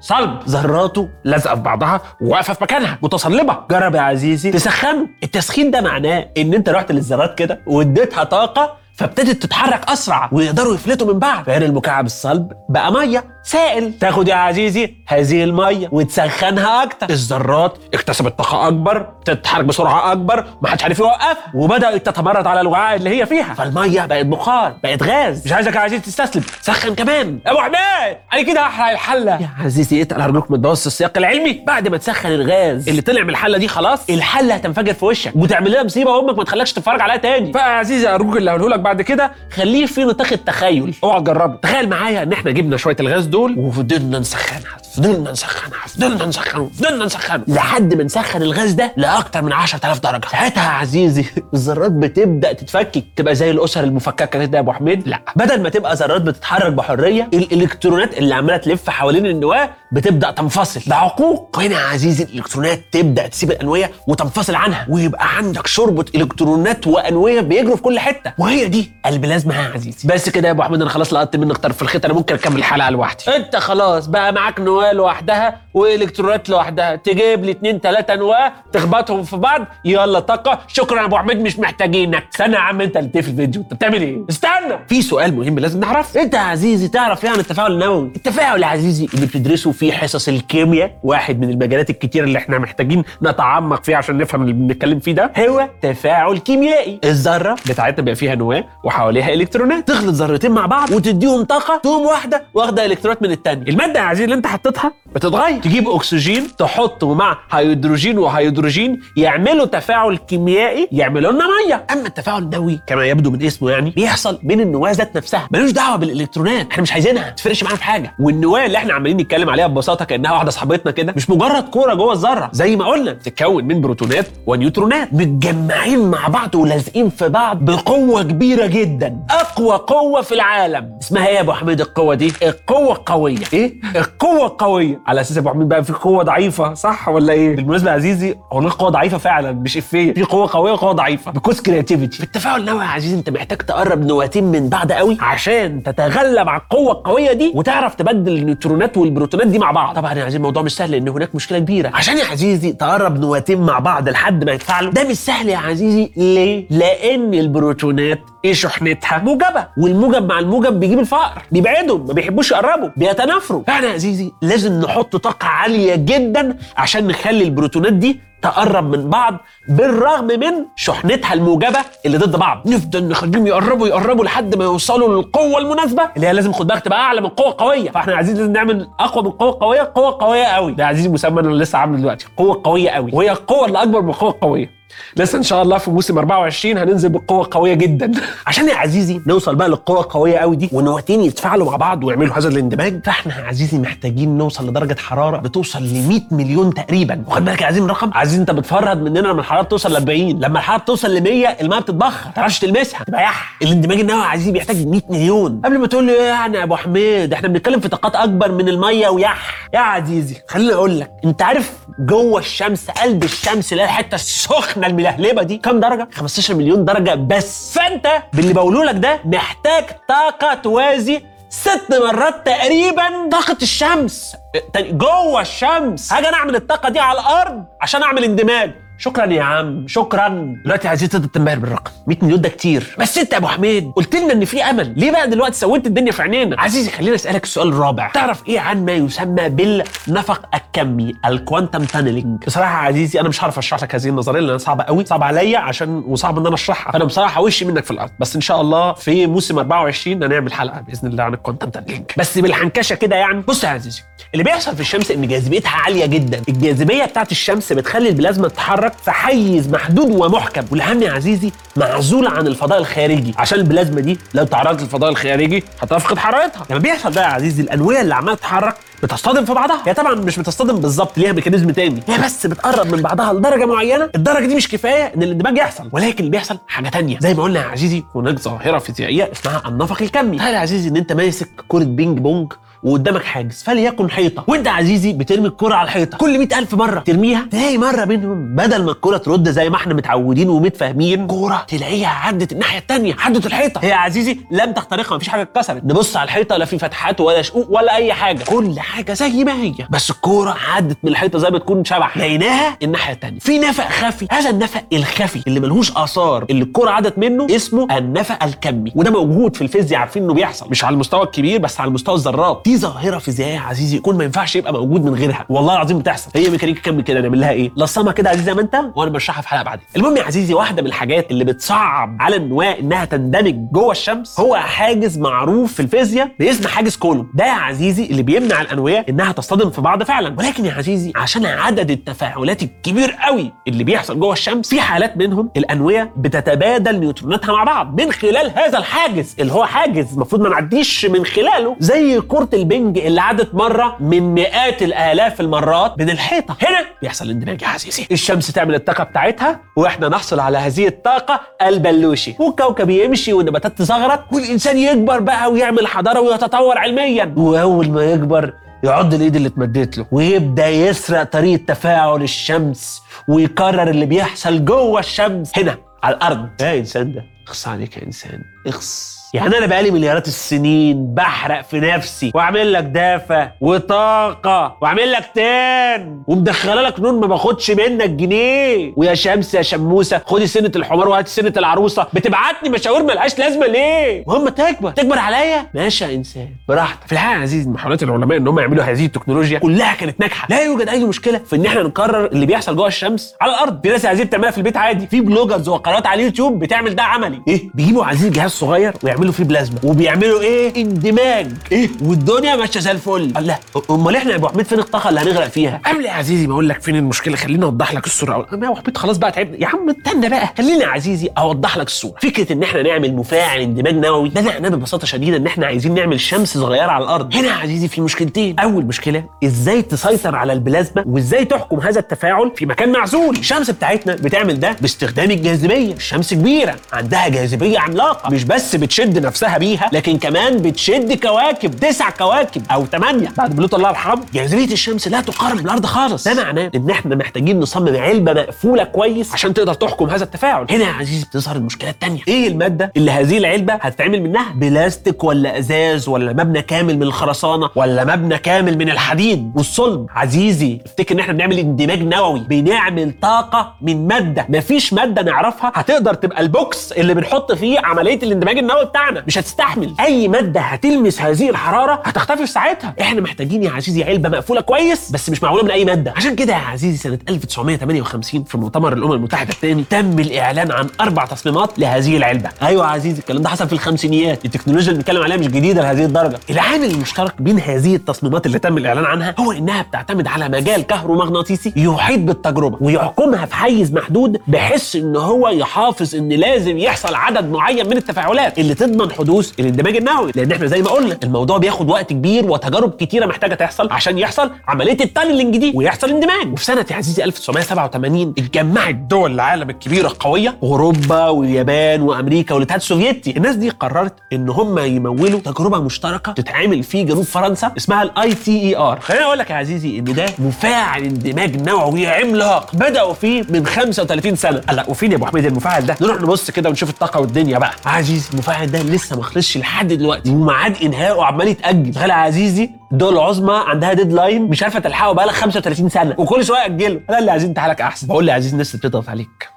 صلب 0.00 0.38
ذراته 0.48 1.08
لازقة 1.24 1.54
في 1.54 1.60
بعضها 1.60 2.00
وواقفه 2.20 2.54
في 2.54 2.64
مكانها 2.64 2.98
متصلبة. 3.02 3.58
جرب 3.70 3.94
يا 3.94 4.00
عزيزي 4.00 4.50
تسخنه. 4.50 5.08
التسخين 5.22 5.70
ده 5.70 5.80
معناه 5.80 6.28
إن 6.38 6.54
أنت 6.54 6.68
رحت 6.68 6.92
للذرات 6.92 7.38
كده 7.38 7.60
واديتها 7.66 8.24
طاقة 8.24 8.82
فابتدت 8.96 9.42
تتحرك 9.42 9.90
أسرع 9.90 10.28
ويقدروا 10.32 10.74
يفلتوا 10.74 11.12
من 11.12 11.18
بعض 11.18 11.44
فهنا 11.44 11.66
المكعب 11.66 12.06
الصلب 12.06 12.52
بقى 12.68 12.92
مية. 12.92 13.24
سائل. 13.44 13.92
تاخد 13.98 14.28
يا 14.28 14.34
عزيزي 14.34 14.94
هذه 15.06 15.44
المية 15.44 15.88
وتسخنها 15.92 16.82
أكتر. 16.82 17.10
الذرات 17.10 17.78
اكتسبت 17.94 18.38
طاقة 18.38 18.68
أكبر 18.68 19.06
تتحرك 19.24 19.64
بسرعة 19.64 20.12
أكبر 20.12 20.44
ومحدش 20.60 20.82
عارف 20.82 20.98
يوقفها 20.98 21.36
وبدأت 21.54 22.06
تتمرد 22.06 22.46
على 22.46 22.60
الوعاء 22.60 22.96
اللي 22.96 23.10
هي 23.10 23.26
فيها. 23.26 23.54
فالمية 23.54 24.06
بقت 24.06 24.26
بخار 24.26 24.74
بقت 24.82 25.02
غاز. 25.02 25.46
مش 25.46 25.52
عايزك 25.52 25.74
يا 25.74 25.80
عزيزي 25.80 26.02
تستسلم 26.02 26.42
سخن 26.60 26.94
كمان. 26.94 27.38
أبو 27.46 27.58
حماد 27.58 28.16
أنا 28.32 28.42
كده 28.42 28.60
هحرق 28.60 28.90
الحلة. 28.90 29.32
يا 29.32 29.50
عزيزي 29.64 30.02
اتقل 30.02 30.20
ارجوك 30.20 30.50
من 30.50 30.60
دوس 30.60 30.86
السياق 30.86 31.18
العلمي. 31.18 31.62
بعد 31.66 31.88
ما 31.88 31.96
تسخن 31.96 32.28
الغاز 32.28 32.88
اللي 32.88 33.02
طلع 33.02 33.22
من 33.22 33.30
الحلة 33.30 33.58
دي 33.58 33.68
خلاص 33.68 34.10
الحلة 34.10 34.54
هتنفجر 34.54 34.94
في 34.94 35.04
وشك 35.04 35.32
وتعمل 35.36 35.72
لها 35.72 35.82
مصيبة 35.82 36.10
وأمك 36.10 36.38
ما 36.38 36.44
تخليكش 36.44 36.72
تتفرج 36.72 37.00
عليها 37.00 37.16
تاني. 37.16 37.52
فيا 37.52 37.60
عزيزي 37.60 38.08
أرجوك 38.08 38.36
اللي 38.36 38.50
هقوله 38.50 38.68
لك 38.68 38.80
بعد 38.80 39.02
كده 39.02 39.32
خليه 39.52 39.86
في 39.86 40.04
نطاق 40.04 40.32
التخيل. 40.32 40.94
اوعى 41.04 41.20
تجربه. 41.20 41.56
تخيل 41.56 41.88
معايا 41.88 42.22
إن 42.22 42.32
إحنا 42.32 42.50
جبنا 42.50 42.76
شوية 42.76 42.96
الغاز 43.00 43.26
دول؟ 43.32 43.58
وفضلنا 43.58 44.18
نسخنها 44.18 44.76
فضلنا 44.94 45.30
نسخنها 45.32 45.78
فضلنا 45.86 46.26
نسخنها 46.26 46.68
فضلنا 46.68 47.04
نسخنها 47.04 47.44
لحد 47.48 47.94
ما 47.94 48.04
نسخن 48.04 48.42
الغاز 48.42 48.72
ده 48.72 48.92
لأكتر 48.96 49.42
من 49.42 49.52
10000 49.52 50.00
درجة. 50.00 50.26
ساعتها 50.32 50.64
يا 50.64 50.68
عزيزي 50.68 51.24
الذرات 51.54 51.92
بتبدأ 51.92 52.52
تتفكك 52.52 53.04
تبقى 53.16 53.34
زي 53.34 53.50
الأسر 53.50 53.84
المفككة 53.84 54.24
كده 54.26 54.58
يا 54.58 54.62
أبو 54.62 54.72
حميد؟ 54.72 55.08
لا. 55.08 55.22
بدل 55.36 55.62
ما 55.62 55.68
تبقى 55.68 55.94
ذرات 55.94 56.22
بتتحرك 56.22 56.72
بحرية 56.72 57.28
الإلكترونات 57.34 58.18
اللي 58.18 58.34
عمالة 58.34 58.56
تلف 58.56 58.90
حوالين 58.90 59.26
النواة 59.26 59.70
بتبدأ 59.92 60.30
تنفصل. 60.30 60.80
ده 60.86 60.96
عقوق. 60.96 61.58
هنا 61.58 61.80
يا 61.80 61.86
عزيزي 61.86 62.24
الإلكترونات 62.24 62.80
تبدأ 62.92 63.26
تسيب 63.26 63.50
الأنوية 63.50 63.90
وتنفصل 64.06 64.54
عنها. 64.54 64.86
ويبقى 64.88 65.36
عندك 65.36 65.66
شربة 65.66 66.04
إلكترونات 66.14 66.86
وأنوية 66.86 67.40
بيجروا 67.40 67.76
في 67.76 67.82
كل 67.82 67.98
حتة. 67.98 68.32
وهي 68.38 68.68
دي 68.68 68.92
البلازما 69.06 69.54
يا 69.54 69.72
عزيزي. 69.74 70.08
بس 70.08 70.28
كده 70.28 70.48
يا 70.48 70.52
أبو 70.52 70.62
حميد 70.62 70.80
أنا 70.80 70.90
خلاص 70.90 71.12
لقطت 71.12 71.36
منك 71.36 71.56
طرف 71.56 71.82
الخيط 71.82 72.04
أنا 72.04 72.14
ممكن 72.14 72.34
أكمل 72.34 72.56
الحلقة 72.56 72.90
لوحدي. 72.90 73.24
أنت 73.36 73.56
خلاص 73.56 74.06
بقى 74.06 74.32
معاك 74.32 74.60
نواه 74.60 74.92
لوحدها. 74.92 75.60
وإلكترونات 75.74 76.48
لوحدها. 76.48 76.96
تجيب 76.96 77.44
لي 77.44 77.50
اتنين 77.50 77.80
تلاتة 77.80 78.14
نواه 78.14 78.52
تخبطهم 78.72 79.22
في 79.22 79.36
بعض. 79.36 79.64
يلا 79.84 80.20
طاقة. 80.20 80.58
شكرا 80.68 81.00
يا 81.00 81.04
أبو 81.04 81.16
حميد 81.16 81.40
مش 81.40 81.58
محتاجينك. 81.58 82.24
استنى 82.32 82.54
يا 82.54 82.58
عم 82.58 82.80
أنت 82.80 82.96
اللي 82.96 83.22
في 83.22 83.28
الفيديو. 83.28 83.62
انت 83.62 83.74
بتعمل 83.74 84.02
إيه؟ 84.02 84.18
استنى. 84.30 84.78
في 84.88 85.02
سؤال 85.02 85.36
مهم 85.36 85.58
لازم 85.58 85.80
نعرف. 85.80 86.16
أنت 86.16 86.34
يا 86.34 86.38
عزيزي 86.38 86.88
تعرف 86.88 87.24
يعني 87.24 87.38
التفاعل 87.38 87.72
النووي؟ 87.72 88.12
التفاعل 88.16 88.62
يا 88.62 88.66
عزيزي 88.66 89.08
اللي 89.14 89.26
بتدرسه 89.26 89.72
في 89.72 89.92
حصص 89.92 90.28
الكيمياء 90.28 90.98
واحد 91.02 91.40
من 91.40 91.50
المجالات 91.50 91.90
الكتير 91.90 92.24
اللي 92.24 92.38
إحنا 92.38 92.58
محتاجين 92.58 93.04
نتعمق 93.22 93.84
فيها 93.84 93.96
عشان 93.96 94.18
نفهم 94.18 94.42
اللي 94.42 94.52
بنتكلم 94.52 95.00
فيه 95.00 95.12
ده 95.12 95.32
هو 95.38 95.68
تفاعل 95.82 96.38
كيميائي. 96.38 97.00
الذرة 97.04 97.56
بتاعتنا 97.68 98.04
بيبقى 98.04 98.14
فيها 98.14 98.34
نواه 98.34 98.64
وحواليها 98.84 99.32
إلكترونات. 99.32 99.88
تخلط 99.88 100.14
ذرتين 100.14 100.50
مع 100.50 100.66
بعض 100.66 100.90
وتديهم 100.90 101.44
طاقة. 101.44 101.80
تقوم 101.82 102.06
واحدة 102.06 102.44
واخدة 102.54 102.86
إلكترونات 102.86 103.22
من 103.22 103.30
الثانية 103.30 103.68
المادة 103.68 104.00
يا 104.00 104.04
عزيزي 104.04 104.24
اللي 104.24 104.34
أنت 104.34 104.46
حطيتها 104.46 104.92
بتتغير. 105.14 105.61
تجيب 105.62 105.88
أكسجين 105.88 106.56
تحطه 106.58 107.14
مع 107.14 107.38
هيدروجين 107.50 108.18
وهيدروجين 108.18 109.00
يعملوا 109.16 109.66
تفاعل 109.66 110.16
كيميائي 110.16 110.88
يعملوا 110.92 111.32
لنا 111.32 111.44
مية. 111.46 111.86
أما 111.92 112.06
التفاعل 112.06 112.42
النووي 112.42 112.80
كما 112.86 113.06
يبدو 113.06 113.30
من 113.30 113.42
اسمه 113.42 113.70
يعني 113.70 113.90
بيحصل 113.90 114.38
بين 114.42 114.60
النواة 114.60 114.92
ذات 114.92 115.16
نفسها. 115.16 115.48
ملوش 115.50 115.70
دعوة 115.70 115.96
بالإلكترونات 115.96 116.70
إحنا 116.70 116.82
مش 116.82 116.92
عايزينها. 116.92 117.24
ما 117.24 117.30
تفرقش 117.30 117.62
معانا 117.62 117.76
في 117.76 117.84
حاجة. 117.84 118.14
والنواة 118.20 118.66
اللي 118.66 118.78
إحنا 118.78 118.92
عمالين 118.92 119.16
نتكلم 119.16 119.50
عليها 119.50 119.66
ببساطة 119.66 120.04
كأنها 120.04 120.32
واحدة 120.32 120.50
صاحبتنا 120.50 120.92
كده 120.92 121.12
مش 121.16 121.30
مجرد 121.30 121.62
كورة 121.68 121.94
جوه 121.94 122.12
الذرة. 122.12 122.50
زي 122.52 122.76
ما 122.76 122.84
قلنا 122.84 123.12
بتتكون 123.12 123.64
من 123.64 123.80
بروتونات 123.80 124.26
ونيوترونات. 124.46 125.12
متجمعين 125.14 126.10
مع 126.10 126.28
بعض 126.28 126.54
ولازقين 126.54 127.10
في 127.10 127.28
بعض 127.28 127.64
بقوة 127.64 128.22
كبيرة 128.22 128.66
جدا. 128.66 129.18
أقوى 129.30 129.76
قوة 129.76 130.22
في 130.22 130.32
العالم. 130.34 130.98
اسمها 131.02 131.26
إيه 131.26 131.34
يا 131.34 131.40
أبو 131.40 131.52
حميد 131.52 131.80
القوة 131.80 132.14
دي؟ 132.14 132.32
القوة 132.42 132.92
القويه 132.92 133.38
إيه؟ 133.52 133.74
القوة 133.96 134.46
القويه 134.46 135.00
على 135.06 135.20
أساس 135.20 135.38
أبو 135.38 135.51
حميد 135.52 135.68
بقى 135.68 135.84
في 135.84 135.92
قوة 135.92 136.22
ضعيفة 136.24 136.74
صح 136.74 137.08
ولا 137.08 137.32
إيه؟ 137.32 137.56
بالمناسبة 137.56 137.90
يا 137.90 137.94
عزيزي 137.96 138.36
هو 138.52 138.68
قوة 138.68 138.90
ضعيفة 138.90 139.18
فعلا 139.18 139.52
مش 139.52 139.76
إفيه 139.76 140.12
في 140.14 140.22
قوة 140.22 140.48
قوية 140.52 140.72
وقوة 140.72 140.92
ضعيفة. 140.92 141.30
because 141.30 141.60
creativity 141.60 142.16
في 142.18 142.24
التفاعل 142.24 142.60
النووي 142.60 142.82
يا 142.84 142.88
عزيزي 142.88 143.16
أنت 143.16 143.30
محتاج 143.30 143.58
تقرب 143.58 144.06
نواتين 144.06 144.44
من 144.44 144.68
بعض 144.68 144.92
قوي 144.92 145.16
عشان 145.20 145.82
تتغلب 145.82 146.48
على 146.48 146.60
القوة 146.60 146.92
القوية 146.92 147.32
دي 147.32 147.52
وتعرف 147.54 147.94
تبدل 147.94 148.32
النيوترونات 148.38 148.96
والبروتونات 148.96 149.46
دي 149.46 149.58
مع 149.58 149.70
بعض. 149.70 149.96
طبعا 149.96 150.14
يا 150.14 150.22
عزيزي 150.24 150.36
الموضوع 150.36 150.62
مش 150.62 150.76
سهل 150.76 150.90
لأن 150.90 151.08
هناك 151.08 151.34
مشكلة 151.34 151.58
كبيرة. 151.58 151.90
عشان 151.94 152.18
يا 152.18 152.24
عزيزي 152.24 152.72
تقرب 152.72 153.20
نواتين 153.20 153.60
مع 153.60 153.78
بعض 153.78 154.08
لحد 154.08 154.44
ما 154.44 154.52
يتفاعلوا 154.52 154.92
ده 154.92 155.08
مش 155.08 155.16
سهل 155.16 155.48
يا 155.48 155.58
عزيزي. 155.58 156.10
ليه؟ 156.16 156.66
لأن 156.70 157.34
البروتونات 157.34 158.20
إيه 158.44 158.52
شحنتها 158.52 159.18
موجبة. 159.18 159.66
والموجب 159.78 160.28
مع 160.28 160.38
الموجب 160.38 160.80
بيجيب 160.80 160.98
الفقر. 160.98 161.42
بيبعدهم 161.52 162.06
ما 162.06 162.12
بيحبوش 162.12 162.50
يقربوا 162.50 162.88
بيتنافروا. 162.96 163.62
فاحنا 163.66 163.86
يا 163.88 163.92
عزيزي 163.92 164.32
لازم 164.42 164.80
نحط 164.80 165.16
طاقة 165.16 165.46
عالية 165.46 165.94
جدا 165.94 166.56
عشان 166.76 167.06
نخلي 167.06 167.44
البروتونات 167.44 167.92
دي 167.92 168.20
تقرب 168.42 168.96
من 168.96 169.10
بعض 169.10 169.36
بالرغم 169.68 170.24
من 170.26 170.66
شحنتها 170.76 171.32
الموجبة 171.34 171.78
اللي 172.06 172.18
ضد 172.18 172.36
بعض. 172.36 172.62
نفضل 172.66 173.08
نخليهم 173.08 173.46
يقربوا 173.46 173.88
يقربوا 173.88 174.24
لحد 174.24 174.54
ما 174.54 174.64
يوصلوا 174.64 175.16
للقوة 175.16 175.58
المناسبة. 175.58 176.02
اللي 176.16 176.26
هي 176.26 176.32
لازم 176.32 176.52
خد 176.52 176.66
بالك 176.66 176.82
تبقى 176.84 176.98
أعلى 176.98 177.20
من 177.20 177.28
قوة 177.28 177.54
قوية. 177.58 177.90
فإحنا 177.90 178.14
عايزين 178.16 178.36
لازم 178.36 178.52
نعمل 178.52 178.88
أقوى 179.00 179.24
من 179.24 179.30
قوة 179.30 179.58
قوية 179.60 179.92
قوة 179.94 180.16
قوية 180.20 180.44
قوي 180.44 180.72
ده 180.72 180.86
عزيزي 180.86 181.08
مسمى 181.08 181.40
أنا 181.40 181.48
لسه 181.54 181.78
عامله 181.78 181.98
دلوقتي 181.98 182.26
قوة 182.36 182.60
قوية 182.64 182.90
قوي 182.90 183.10
وهي 183.14 183.30
القوة 183.30 183.66
اللي 183.66 183.82
أكبر 183.82 184.02
من 184.02 184.08
القوه 184.10 184.30
القويه 184.30 184.81
لسه 185.16 185.38
إن 185.38 185.42
شاء 185.42 185.62
الله 185.62 185.78
في 185.78 185.90
موسم 185.90 186.18
24 186.18 186.78
هننزل 186.78 187.08
بقوة 187.08 187.48
قوية 187.50 187.74
جدا. 187.74 188.12
عشان 188.46 188.68
يا 188.68 188.74
عزيزي 188.74 189.20
نوصل 189.26 189.54
بقى 189.54 189.68
للقوة 189.68 190.00
القوية 190.00 190.38
قوي 190.38 190.56
دي 190.56 190.68
والنواتين 190.72 191.20
يتفاعلوا 191.20 191.70
مع 191.70 191.76
بعض 191.76 192.04
ويعملوا 192.04 192.38
هذا 192.38 192.48
الاندماج. 192.48 193.00
فإحنا 193.04 193.38
يا 193.38 193.44
عزيزي 193.44 193.78
محتاجين 193.78 194.38
نوصل 194.38 194.68
لدرجة 194.68 194.96
حرارة 194.98 195.36
بتوصل 195.36 195.82
ل 195.82 196.08
100 196.08 196.20
مليون 196.30 196.74
تقريبا. 196.74 197.24
وخد 197.26 197.44
بالك 197.44 197.60
يا 197.60 197.66
عزيزي 197.66 197.80
من 197.80 197.90
الرقم؟ 197.90 198.10
عزيزي 198.14 198.40
أنت 198.40 198.50
بتفرد 198.50 199.02
مننا 199.02 199.18
لما 199.18 199.40
الحرارة 199.40 199.62
توصل 199.62 199.92
ل 199.92 199.96
40 199.96 200.18
لما 200.40 200.58
الحرارة 200.58 200.82
توصل 200.82 201.14
ل 201.14 201.22
100 201.22 201.46
الماء 201.60 201.80
بتتبخر. 201.80 202.26
ما 202.26 202.32
تعرفش 202.34 202.58
تلمسها. 202.58 203.04
تبقى 203.04 203.22
يح. 203.22 203.56
الاندماج 203.62 204.00
النووي 204.00 204.20
يا 204.22 204.26
عزيزي 204.26 204.50
بيحتاج 204.52 204.86
100 204.86 205.00
مليون. 205.10 205.60
قبل 205.64 205.78
ما 205.78 205.86
تقول 205.86 206.04
لي 206.04 206.12
إيه 206.12 206.22
يعني 206.28 206.58
يا 206.58 206.62
أبو 206.62 206.76
حميد 206.76 207.32
إحنا 207.32 207.48
بنتكلم 207.48 207.80
في 207.80 207.88
طاقات 207.88 208.16
أكبر 208.16 208.52
من 208.52 208.68
المية 208.68 209.08
ويح. 209.08 209.68
يا 209.74 209.78
عزيزي 209.78 210.36
خليني 210.48 210.72
أقول 210.74 211.00
لك 211.00 211.10
أنت 211.24 211.42
عارف 211.42 211.72
جوه 211.98 212.40
الشمس 212.40 212.90
قلب 212.90 213.24
الشمس 213.24 213.72
اللي 213.72 213.82
هي 213.82 213.86
الحتة 213.86 214.14
السخنة 214.14 214.81
الملهلبة 214.86 215.42
دي 215.42 215.56
كام 215.56 215.80
درجة؟ 215.80 216.08
15 216.14 216.54
مليون 216.54 216.84
درجة 216.84 217.14
بس. 217.14 217.72
فأنت 217.78 218.08
باللي 218.32 218.52
بقوله 218.52 218.84
لك 218.84 218.94
ده 218.94 219.18
محتاج 219.24 219.84
طاقة 220.08 220.54
توازي 220.54 221.22
ست 221.50 221.86
مرات 221.90 222.46
تقريبا 222.46 223.28
طاقة 223.32 223.56
الشمس. 223.62 224.36
جوه 224.76 225.40
الشمس. 225.40 226.12
هاجي 226.12 226.28
أنا 226.28 226.36
أعمل 226.36 226.54
الطاقة 226.56 226.88
دي 226.88 226.98
على 227.00 227.20
الأرض 227.20 227.64
عشان 227.80 228.02
أعمل 228.02 228.24
اندماج. 228.24 228.74
شكرا 229.02 229.26
يا 229.26 229.42
عم 229.42 229.88
شكرا. 229.88 230.56
دلوقتي 230.64 230.88
عايزين 230.88 231.08
تقدر 231.08 231.26
تنبهر 231.28 231.58
بالرقم. 231.58 231.90
100 232.06 232.18
مليون 232.22 232.40
ده 232.40 232.48
كتير. 232.48 232.96
بس 232.98 233.18
انت 233.18 233.32
يا 233.32 233.38
أبو 233.38 233.46
حميد 233.46 233.92
قلت 233.96 234.16
لنا 234.16 234.32
إن 234.32 234.44
في 234.44 234.62
أمل. 234.64 234.94
ليه 234.96 235.10
بقى 235.10 235.30
دلوقتي 235.30 235.58
سودت 235.58 235.86
الدنيا 235.86 236.12
في 236.12 236.22
عينينا؟ 236.22 236.60
عزيزي 236.60 236.90
خليني 236.90 237.14
أسألك 237.14 237.44
السؤال 237.44 237.68
الرابع 237.68 238.10
تعرف 238.10 238.48
إيه 238.48 238.60
عن 238.60 238.84
ما 238.84 238.92
يسمى 238.92 239.48
بالنفق 239.48 240.48
الكمي 240.54 241.14
ال 241.26 241.33
quantum 241.33 241.84
tunneling 241.84 242.44
بصراحة 242.46 242.82
يا 242.82 242.88
عزيزي 242.88 243.20
أنا 243.20 243.28
مش 243.28 243.42
عارف 243.42 243.58
أشرح 243.58 243.82
لك 243.82 243.94
هذه 243.94 244.08
النظرية 244.08 244.40
لانها 244.40 244.58
صعبة 244.58 244.84
قوي 244.84 245.04
صعبة 245.04 245.24
عليا 245.26 245.58
عشان 245.58 246.04
وصعب 246.06 246.38
إن 246.38 246.46
أنا 246.46 246.54
أشرحها. 246.54 246.92
فأنا 246.92 247.04
بصراحة 247.04 247.40
وشي 247.40 247.64
منك 247.64 247.84
في 247.84 247.90
الأرض. 247.90 248.10
بس 248.20 248.34
إن 248.34 248.40
شاء 248.40 248.60
الله 248.60 248.92
في 248.92 249.26
موسم 249.26 249.58
24 249.58 250.22
هنعمل 250.22 250.52
حلقة 250.52 250.80
بإذن 250.80 251.08
الله 251.08 251.24
عن 251.24 251.34
ال 251.34 251.38
quantum 251.38 251.70
tunneling 251.70 252.04
بس 252.18 252.38
بالحنكشة 252.38 252.94
كده 252.94 253.16
يعني. 253.16 253.40
بص 253.48 253.64
يا 253.64 253.68
عزيزي 253.68 254.02
اللي 254.32 254.44
بيحصل 254.44 254.74
في 254.74 254.80
الشمس 254.80 255.10
إن 255.10 255.28
جاذبيتها 255.28 255.70
عالية 255.70 256.06
جدا. 256.06 256.42
الجاذبية 256.48 257.04
بتاعت 257.04 257.30
الشمس 257.32 257.72
بتخلي 257.72 258.08
البلازما 258.08 258.48
تتحرك 258.48 258.91
في 259.04 259.10
حيز 259.10 259.68
محدود 259.68 260.10
ومحكم. 260.10 260.62
والأهم 260.70 261.02
يا 261.02 261.12
عزيزي 261.12 261.52
معزولة 261.76 262.30
عن 262.30 262.46
الفضاء 262.46 262.78
الخارجي. 262.78 263.34
عشان 263.38 263.58
البلازما 263.58 264.00
دي 264.00 264.18
لو 264.34 264.44
تعرضت 264.44 264.82
للفضاء 264.82 265.10
الخارجي 265.10 265.64
هتفقد 265.80 266.18
حرارتها. 266.18 266.66
لما 266.70 266.78
بيحصل 266.78 267.12
ده 267.12 267.22
يا 267.22 267.26
عزيزي 267.26 267.62
الانويه 267.62 268.00
اللي 268.00 268.14
عمالة 268.14 268.34
تتحرك 268.36 268.74
بتصطدم 269.02 269.44
في 269.44 269.54
بعضها. 269.54 269.82
هي 269.86 269.94
طبعا 269.94 270.14
مش 270.14 270.38
بتصطدم 270.38 270.76
بالظبط 270.76 271.18
ليها 271.18 271.32
mechanism 271.32 271.70
تاني. 271.70 272.02
هي 272.08 272.18
بس 272.18 272.46
بتقرب 272.46 272.94
من 272.94 273.02
بعضها 273.02 273.32
لدرجة 273.32 273.64
معينة. 273.66 274.10
الدرجة 274.14 274.46
دي 274.46 274.54
مش 274.54 274.68
كفاية 274.68 275.12
إن 275.16 275.22
الاندماج 275.22 275.56
يحصل. 275.56 275.88
ولكن 275.92 276.18
اللي 276.18 276.30
بيحصل 276.30 276.58
حاجة 276.68 276.88
تانية. 276.88 277.18
زي 277.20 277.34
ما 277.34 277.42
قلنا 277.42 277.60
يا 277.60 277.66
عزيزي 277.68 278.04
هناك 278.14 278.38
ظاهرة 278.38 278.78
فيزيائية 278.78 279.32
اسمها 279.32 279.62
النفق 279.68 280.02
الكمي. 280.02 280.38
تخيل 280.38 280.54
يا 280.54 280.58
عزيزي 280.58 280.88
إن 280.88 280.96
أنت 280.96 281.12
ماسك 281.12 281.48
كرة 281.68 281.84
ping 281.84 282.18
pong 282.18 282.52
وقدامك 282.82 283.24
حاجز. 283.24 283.62
فليكن 283.62 284.10
حيطة. 284.10 284.44
وانت 284.48 284.68
عزيزي 284.68 285.12
بترمي 285.12 285.46
الكرة 285.48 285.74
على 285.74 285.86
الحيطة. 285.86 286.18
كل 286.18 286.38
100000 286.38 286.74
مرة 286.74 287.00
ترميها. 287.00 287.46
تلاقي 287.50 287.78
مرة 287.78 288.04
منهم 288.04 288.56
بدل 288.56 288.84
ما 288.84 288.90
الكرة 288.90 289.16
ترد 289.16 289.48
زي 289.48 289.70
ما 289.70 289.76
إحنا 289.76 289.94
متعودين 289.94 290.48
ومتفاهمين 290.48 291.26
كورة 291.26 291.64
تلاقيها 291.68 292.08
عدت 292.08 292.52
الناحية 292.52 292.78
الثانية 292.78 293.14
عدت 293.18 293.46
الحيطة. 293.46 293.80
هي 293.84 293.88
يا 293.88 293.94
عزيزي 293.94 294.38
لم 294.50 294.72
تخترقها 294.72 295.16
مفيش 295.16 295.28
حاجة 295.28 295.42
اتكسرت. 295.42 295.84
نبص 295.84 296.16
على 296.16 296.24
الحيطة 296.24 296.56
لا 296.56 296.64
في 296.64 296.78
فتحات 296.78 297.20
ولا 297.20 297.42
شقوق 297.42 297.66
ولا 297.70 297.96
أي 297.96 298.12
حاجة. 298.12 298.44
كل 298.44 298.80
حاجة 298.80 299.12
زي 299.12 299.44
ما 299.44 299.62
هي. 299.62 299.74
بس 299.90 300.10
الكورة 300.10 300.56
عدت 300.72 300.98
من 301.02 301.10
الحيطة 301.10 301.38
زي 301.38 301.50
ما 301.50 301.58
تكون 301.58 301.84
شبح 301.84 302.18
لقيناها 302.18 302.76
الناحية 302.82 303.14
الثانية 303.14 303.38
في 303.38 303.58
نفق 303.58 303.88
خفي. 303.88 304.26
هذا 304.30 304.50
النفق 304.50 304.84
الخفي 304.92 305.42
اللي 305.46 305.60
ملهوش 305.60 305.92
آثار 305.96 306.46
اللي 306.50 306.62
الكورة 306.64 306.90
عدت 306.90 307.18
منه 307.18 307.46
اسمه 307.56 307.98
النفق 307.98 308.44
الكمي. 308.44 308.92
وده 308.94 309.10
موجود 309.10 309.56
في 309.56 309.62
الفيزياء 309.62 310.00
عارفين 310.00 310.22
إنه 310.22 310.34
بيحصل. 310.34 310.70
مش 310.70 310.84
على 310.84 310.94
المستوى 310.94 311.22
الكبير 311.22 311.60
بس 311.60 311.80
على 311.80 311.90
مستوى 311.90 312.14
الذرات. 312.14 312.62
دي 312.72 312.78
ظاهرة 312.78 313.18
فيزيائية 313.18 313.54
يا 313.54 313.60
عزيزي 313.60 313.96
يكون 313.96 314.16
ما 314.18 314.24
ينفعش 314.24 314.56
يبقى 314.56 314.72
موجود 314.72 315.04
من 315.04 315.14
غيرها. 315.14 315.46
والله 315.48 315.72
العظيم 315.72 315.98
بتحصل. 315.98 316.30
هي 316.36 316.50
ميكانيكا 316.50 316.80
كمي 316.80 317.02
كده 317.02 317.20
نعمل 317.20 317.40
لها 317.40 317.50
إيه؟ 317.50 317.70
لصمها 317.76 318.12
كده 318.12 318.30
عزيزي 318.30 318.44
زي 318.46 318.54
ما 318.54 318.60
أنت 318.60 318.80
وأنا 318.96 319.10
بشرحها 319.10 319.42
في 319.42 319.48
حلقة 319.48 319.62
بعدين. 319.62 319.84
المهم 319.96 320.16
يا 320.16 320.22
عزيزي 320.22 320.54
واحدة 320.54 320.82
من 320.82 320.88
الحاجات 320.88 321.30
اللي 321.30 321.44
بتصعب 321.44 322.16
على 322.20 322.36
النواة 322.36 322.78
إنها 322.80 323.04
تندمج 323.04 323.54
جوه 323.72 323.90
الشمس 323.90 324.40
هو 324.40 324.56
حاجز 324.56 325.18
معروف 325.18 325.72
في 325.72 325.80
الفيزياء 325.80 326.28
باسم 326.38 326.68
حاجز 326.68 326.96
كولوم 326.96 327.30
ده 327.34 327.44
يا 327.46 327.50
عزيزي 327.52 328.04
اللي 328.06 328.22
بيمنع 328.22 328.60
الأنوية 328.60 329.06
إنها 329.08 329.32
تصطدم 329.32 329.70
في 329.70 329.80
بعض 329.80 330.02
فعلا. 330.02 330.34
ولكن 330.38 330.64
يا 330.64 330.72
عزيزي 330.72 331.12
عشان 331.16 331.46
عدد 331.46 331.90
التفاعلات 331.90 332.62
الكبير 332.62 333.10
قوي 333.26 333.52
اللي 333.68 333.84
بيحصل 333.84 334.20
جوه 334.20 334.32
الشمس 334.32 334.68
في 334.68 334.80
حالات 334.80 335.16
منهم 335.16 335.50
الأنوية 335.56 336.12
بتتبادل 336.16 337.00
نيوتروناتها 337.00 337.52
مع 337.52 337.64
بعض 337.64 338.00
من 338.00 338.12
خلال 338.12 338.50
هذا 338.58 338.78
الحاجز 338.78 339.36
اللي 339.40 339.52
هو 339.52 339.64
حاجز 339.64 340.12
المفروض 340.14 340.42
ما 340.42 340.48
نعديش 340.48 341.06
من 341.06 341.24
خلاله 341.26 341.76
زي 341.80 342.20
كرة 342.20 342.48
البنج 342.62 342.98
اللي 342.98 343.20
عدت 343.20 343.54
مرة 343.54 343.96
من 344.00 344.34
مئات 344.34 344.82
الآلاف 344.82 345.40
المرات 345.40 345.98
من 345.98 346.10
الحيطة. 346.10 346.56
هنا 346.62 346.84
بيحصل 347.02 347.30
اندماج 347.30 347.62
يا 347.62 347.68
عزيزي 347.68 348.06
الشمس 348.12 348.52
تعمل 348.52 348.74
الطاقة 348.74 349.04
بتاعتها 349.04 349.60
وإحنا 349.76 350.08
نحصل 350.08 350.40
على 350.40 350.58
هذه 350.58 350.86
الطاقة 350.86 351.40
البلوشي 351.62 352.34
والكوكب 352.40 352.90
يمشي 352.90 353.32
والنباتات 353.32 353.78
تصغرت 353.78 354.20
والإنسان 354.32 354.78
يكبر 354.78 355.20
بقى 355.20 355.52
ويعمل 355.52 355.86
حضارة 355.86 356.20
ويتطور 356.20 356.78
علميا. 356.78 357.34
وأول 357.36 357.90
ما 357.90 358.04
يكبر 358.04 358.52
يعض 358.84 359.14
الإيد 359.14 359.36
اللي 359.36 359.48
اتمدت 359.48 359.98
له 359.98 360.06
ويبدأ 360.12 360.68
يسرق 360.68 361.22
طريقه 361.22 361.64
تفاعل 361.66 362.22
الشمس 362.22 363.02
ويكرر 363.28 363.90
اللي 363.90 364.06
بيحصل 364.06 364.64
جوه 364.64 365.00
الشمس. 365.00 365.58
هنا 365.58 365.78
على 366.02 366.16
الأرض. 366.16 366.48
يا 366.60 366.78
إنسان 366.78 367.12
ده 367.12 367.24
اخص 367.46 367.68
عليك 367.68 367.96
يا 367.96 368.02
انسان 368.02 368.42
اخص. 368.66 369.21
يعني 369.34 369.58
أنا 369.58 369.66
بقالي 369.66 369.90
مليارات 369.90 370.28
السنين 370.28 371.14
بحرق 371.14 371.62
في 371.62 371.80
نفسي 371.80 372.32
وأعمل 372.34 372.72
لك 372.72 372.84
دفا 372.84 373.50
وطاقة 373.60 374.76
وأعمل 374.82 375.12
لك 375.12 375.30
tan 375.34 376.22
ومدخلة 376.26 376.82
لك 376.82 377.00
نور 377.00 377.12
ما 377.12 377.26
باخدش 377.26 377.70
منك 377.70 378.10
جنيه. 378.10 378.92
ويا 378.96 379.14
شمس 379.14 379.54
يا 379.54 379.62
شموسة 379.62 380.20
خدي 380.26 380.46
سنة 380.46 380.72
الحمار 380.76 381.08
وهاتي 381.08 381.30
سنة 381.30 381.52
العروسة. 381.56 382.06
بتبعتني 382.12 382.68
مشاوير 382.68 383.02
ملهاش 383.02 383.38
لازمة 383.38 383.66
ليه؟ 383.66 384.24
مهم 384.26 384.48
تكبر. 384.48 384.90
تكبر 384.90 385.18
عليا؟ 385.18 385.66
ماشي 385.74 386.04
يا 386.04 386.14
إنسان. 386.14 386.48
براحتك. 386.68 387.06
في 387.06 387.12
الحقيقة 387.12 387.36
يا 387.36 387.42
عزيزي 387.42 387.70
محاولات 387.70 388.02
العلماء 388.02 388.38
إن 388.38 388.48
هم 388.48 388.58
يعملوا 388.58 388.84
هذه 388.84 389.06
التكنولوجيا 389.06 389.58
كلها 389.58 389.94
كانت 389.94 390.20
ناجحة. 390.20 390.46
لا 390.50 390.64
يوجد 390.64 390.88
أي 390.88 391.04
مشكلة 391.04 391.38
في 391.38 391.56
إن 391.56 391.66
إحنا 391.66 391.82
نكرر 391.82 392.26
اللي 392.26 392.46
بيحصل 392.46 392.76
جوه 392.76 392.86
الشمس 392.86 393.34
على 393.40 393.52
الأرض. 393.52 393.82
في 393.82 393.88
ناس 393.88 394.04
يا 394.04 394.08
عزيزي 394.08 394.24
بتعملها 394.24 394.50
في 394.50 394.58
البيت 394.58 394.76
عادي. 394.76 395.06
في 395.06 395.20
bloggers 395.20 395.68
وقنوات 395.68 396.06
على 396.06 396.20
اليوتيوب 396.20 396.58
بتعمل 396.58 396.94
ده 396.94 397.02
عملي. 397.02 397.42
إيه؟ 397.48 397.70
بيجيبوا 397.74 398.04
عزيزي 398.04 398.30
جهاز 398.30 398.50
صغير 398.50 398.92
ويعملوا 399.02 399.21
فيه 399.30 399.44
بلازما. 399.44 399.78
وبيعملوا 399.84 400.40
إيه؟ 400.40 400.82
اندماج. 400.82 401.52
إيه؟ 401.72 401.88
والدنيا 402.02 402.56
ماشية 402.56 402.80
زي 402.80 402.90
الفل. 402.90 403.32
الله 403.36 403.58
أمال 403.90 404.16
إحنا 404.16 404.30
يا 404.30 404.36
أبو 404.36 404.48
حميد 404.48 404.66
فين 404.66 404.78
الطاقة 404.78 405.08
اللي 405.08 405.20
هنغرق 405.20 405.48
فيها؟ 405.48 405.80
قبل 405.86 406.04
يا 406.04 406.10
عزيزي 406.10 406.46
ما 406.46 406.52
أقول 406.52 406.68
لك 406.68 406.82
فين 406.82 406.96
المشكلة؟ 406.96 407.36
خليني 407.36 407.64
أوضح 407.64 407.94
لك 407.94 408.06
الصورة. 408.06 408.46
يا 408.52 408.56
أبو 408.56 408.74
حميد 408.74 408.96
خلاص 408.96 409.16
بقى 409.16 409.32
تعبنا 409.32 409.56
يا 409.60 409.66
عم 409.66 409.90
استنى 409.90 410.28
بقى 410.28 410.54
خليني 410.58 410.80
يا 410.82 410.86
عزيزي 410.86 411.28
أوضح 411.38 411.76
لك 411.76 411.86
الصورة. 411.86 412.14
فكرة 412.22 412.52
إن 412.52 412.62
إحنا 412.62 412.82
نعمل 412.82 413.14
مفاعل 413.14 413.60
اندماج 413.60 413.94
نووي 413.94 414.28
ده 414.28 414.40
معناه 414.42 414.68
ببساطة 414.68 415.06
شديدة 415.06 415.36
إن 415.36 415.46
إحنا 415.46 415.66
عايزين 415.66 415.94
نعمل 415.94 416.20
شمس 416.20 416.54
صغيرة 416.58 416.90
على 416.90 417.04
الأرض. 417.04 417.34
هنا 417.34 417.48
يا 417.48 417.52
عزيزي 417.52 417.88
في 417.88 418.00
مشكلتين. 418.00 418.58
أول 418.58 418.84
مشكلة 418.84 419.24
إزاي 419.44 419.82
تسيطر 419.82 420.36
على 420.36 420.52
البلازما؟ 420.52 421.04
وإزاي 421.06 421.44
تحكم 421.44 421.80
هذا 421.80 422.00
التفاعل 422.00 422.52
في 422.56 422.66
مكان 422.66 422.92
معزول؟ 422.92 423.36
الشمس 423.36 423.70
بتاعتنا 423.70 424.14
بتعمل 424.14 424.60
ده 424.60 424.76
باستخدام 424.80 425.30
الجاذبية. 425.30 425.92
الشمس 425.94 426.34
كبيرة 426.34 426.76
عندها 426.92 427.28
جاذبية 427.28 427.78
عملاقة 427.78 428.30
مش 428.30 428.44
بس 428.44 428.76
بتشد 428.76 429.11
نفسها 429.18 429.58
بيها 429.58 429.90
لكن 429.92 430.18
كمان 430.18 430.56
بتشد 430.56 431.12
كواكب 431.22 431.70
تسع 431.70 432.10
كواكب 432.10 432.62
أو 432.70 432.86
ثمانيه 432.86 433.28
بعد 433.38 433.56
بلوتو 433.56 433.76
الله 433.76 433.88
يرحمه 433.88 434.22
جاذبيه 434.34 434.72
الشمس 434.72 435.08
لا 435.08 435.20
تقارب 435.20 435.56
بالأرض 435.56 435.86
خالص. 435.86 436.28
ده 436.28 436.44
معناه 436.44 436.70
إن 436.74 436.90
إحنا 436.90 437.14
محتاجين 437.16 437.60
نصمم 437.60 437.96
علبة 437.96 438.32
مقفولة 438.32 438.84
كويس 438.84 439.32
عشان 439.32 439.54
تقدر 439.54 439.74
تحكم 439.74 440.10
هذا 440.10 440.24
التفاعل. 440.24 440.66
هنا 440.70 440.84
يا 440.84 440.92
عزيزي 440.92 441.24
بتظهر 441.26 441.56
المشكلة 441.56 441.90
الثانية 441.90 442.20
إيه 442.28 442.48
المادة 442.48 442.92
اللي 442.96 443.10
هذه 443.10 443.38
العلبة 443.38 443.74
هتتعمل 443.74 444.22
منها؟ 444.22 444.52
بلاستيك 444.54 445.24
ولا 445.24 445.58
إزاز 445.58 446.08
ولا 446.08 446.32
مبنى 446.32 446.62
كامل 446.62 446.96
من 446.96 447.02
الخرسانة 447.02 447.70
ولا 447.76 448.04
مبنى 448.04 448.38
كامل 448.38 448.78
من 448.78 448.90
الحديد 448.90 449.52
والصلب؟ 449.54 450.06
عزيزي 450.10 450.80
افتكر 450.86 451.14
إن 451.14 451.20
إحنا 451.20 451.32
بنعمل 451.32 451.58
اندماج 451.58 452.02
نووي 452.02 452.40
بنعمل 452.40 453.12
طاقة 453.22 453.74
من 453.82 454.08
مادة. 454.08 454.46
مفيش 454.48 454.92
مادة 454.92 455.22
نعرفها 455.22 455.72
هتقدر 455.74 456.14
تبقى 456.14 456.40
ال 456.40 456.53
box 456.53 456.92
اللي 456.92 457.14
بنحط 457.14 457.52
فيه 457.52 457.78
عملية 457.80 458.18
الاندماج 458.22 458.58
النووي 458.58 458.82
بتاعنا 459.02 459.24
مش 459.26 459.38
هتستحمل. 459.38 459.94
أي 460.00 460.28
مادة 460.28 460.60
هتلمس 460.60 461.20
هذه 461.22 461.50
الحرارة 461.50 462.02
هتختفي 462.04 462.46
في 462.46 462.52
ساعتها. 462.52 462.94
إحنا 463.00 463.20
محتاجين 463.20 463.62
يا 463.62 463.70
عزيزي 463.70 464.04
علبة 464.04 464.28
مقفولة 464.28 464.60
كويس 464.60 465.10
بس 465.10 465.30
مش 465.30 465.42
معمولة 465.42 465.62
من 465.64 465.70
أي 465.70 465.84
مادة. 465.84 466.12
عشان 466.16 466.34
كده 466.36 466.52
يا 466.52 466.58
عزيزي 466.58 466.96
سنة 466.96 467.18
1958 467.28 468.44
في 468.44 468.58
مؤتمر 468.58 468.92
الأمم 468.92 469.12
المتحدة 469.12 469.50
الثاني 469.50 469.84
تم 469.90 470.18
الإعلان 470.18 470.72
عن 470.72 470.86
أربع 471.00 471.24
تصميمات 471.24 471.78
لهذه 471.78 472.16
العلبة. 472.16 472.48
أيوه 472.62 472.84
يا 472.86 472.90
عزيزي 472.90 473.18
الكلام 473.20 473.42
ده 473.42 473.48
حصل 473.48 473.66
في 473.66 473.72
الخمسينيات. 473.72 474.44
التكنولوجيا 474.44 474.88
اللي 474.88 474.98
بنتكلم 474.98 475.22
عليها 475.22 475.36
مش 475.36 475.46
جديدة 475.46 475.82
لهذه 475.82 476.04
الدرجة. 476.04 476.38
العامل 476.50 476.84
المشترك 476.90 477.42
بين 477.42 477.58
هذه 477.60 477.96
التصميمات 477.96 478.46
اللي 478.46 478.58
تم 478.58 478.78
الإعلان 478.78 479.04
عنها 479.04 479.34
هو 479.40 479.52
إنها 479.52 479.82
بتعتمد 479.82 480.26
على 480.26 480.48
مجال 480.48 480.82
كهرومغناطيسي 480.86 481.72
يحيط 481.76 482.18
بالتجربة 482.20 482.78
ويحكمها 482.80 483.46
في 483.46 483.54
حيز 483.54 483.92
محدود 483.92 484.40
بحيث 484.48 484.96
إن 484.96 485.16
هو 485.16 485.48
يحافظ 485.48 486.14
إن 486.14 486.28
لازم 486.28 486.78
يحصل 486.78 487.14
عدد 487.14 487.50
معين 487.50 487.86
من 487.86 487.96
التفاعلات 487.96 488.58
اللي 488.58 488.74
تضمن 488.92 489.12
حدوث 489.12 489.52
الاندماج 489.60 489.96
النووي. 489.96 490.32
لأن 490.34 490.52
إحنا 490.52 490.66
زي 490.66 490.82
ما 490.82 490.90
قلنا 490.90 491.18
الموضوع 491.24 491.58
بياخد 491.58 491.90
وقت 491.90 492.10
كبير 492.10 492.46
وتجارب 492.50 492.90
كتيرة 492.90 493.26
محتاجة 493.26 493.54
تحصل 493.54 493.88
عشان 493.92 494.18
يحصل 494.18 494.50
عملية 494.68 494.96
ال 495.00 495.06
tunneling 495.06 495.56
دي 495.56 495.72
ويحصل 495.74 496.10
اندماج. 496.10 496.52
وفي 496.52 496.64
سنة 496.64 496.86
يا 496.90 496.96
عزيزي 496.96 497.24
1987 497.24 498.34
اتجمعت 498.38 498.94
دول 498.94 499.32
العالم 499.32 499.70
الكبيرة 499.70 500.06
القوية 500.06 500.56
أوروبا 500.62 501.28
واليابان 501.28 502.02
وأمريكا 502.02 502.54
والاتحاد 502.54 502.80
السوفيتي. 502.80 503.36
الناس 503.36 503.56
دي 503.56 503.70
قررت 503.70 504.14
إن 504.32 504.48
هم 504.48 504.78
يمولوا 504.78 505.40
تجربة 505.40 505.78
مشتركة 505.78 506.32
تتعمل 506.32 506.82
في 506.82 507.04
جنوب 507.04 507.24
فرنسا 507.24 507.72
اسمها 507.76 508.02
ال 508.02 508.34
ITER. 508.34 509.00
خليني 509.00 509.24
أقول 509.24 509.38
لك 509.38 509.50
يا 509.50 509.54
عزيزي 509.54 509.98
إن 509.98 510.04
ده 510.04 510.26
مفاعل 510.38 511.02
اندماج 511.02 511.68
نووي 511.68 512.06
عملاق 512.06 512.70
بدأوا 512.76 513.14
فيه 513.14 513.44
من 513.48 513.66
35 513.66 514.36
سنة. 514.36 514.60
لأ 514.72 514.84
وفين 514.88 515.10
يا 515.12 515.16
أبو 515.16 515.26
حميد 515.26 515.46
المفاعل 515.46 515.86
ده؟ 515.86 515.96
نروح 516.00 516.20
نبص 516.22 516.50
كده 516.50 516.68
ونشوف 516.70 516.90
الطاقة 516.90 517.20
والدنيا 517.20 517.58
بقى. 517.58 517.72
عزيزي 517.86 518.28
المفاعل 518.32 518.70
ده 518.72 518.82
لسه 518.82 519.16
ما 519.16 519.22
خلصش 519.22 519.58
لحد 519.58 519.92
دلوقتي. 519.92 520.30
وميعاد 520.30 520.76
انهائه 520.82 521.22
عمال 521.22 521.48
يتأجل. 521.48 521.94
تخيل 521.94 522.10
يا 522.10 522.14
عزيزي 522.14 522.70
الدول 522.92 523.12
العظمى 523.14 523.54
عندها 523.66 523.92
deadline 523.92 524.42
مش 524.42 524.62
عارفة 524.62 524.78
تلحقه 524.80 525.12
بقى 525.12 525.26
لها 525.26 525.34
35 525.34 525.88
سنة. 525.88 526.14
وكل 526.18 526.44
شوية 526.44 526.64
أجلوه. 526.66 527.00
أنا 527.10 527.18
اللي 527.18 527.30
عايزين 527.30 527.58
حالك 527.58 527.80
أحسن. 527.80 528.06
بقول 528.06 528.24
لي 528.24 528.30
يا 528.30 528.36
عزيزي 528.36 528.52
الناس 528.52 528.76
بتضغط 528.76 529.08
عليك. 529.08 529.51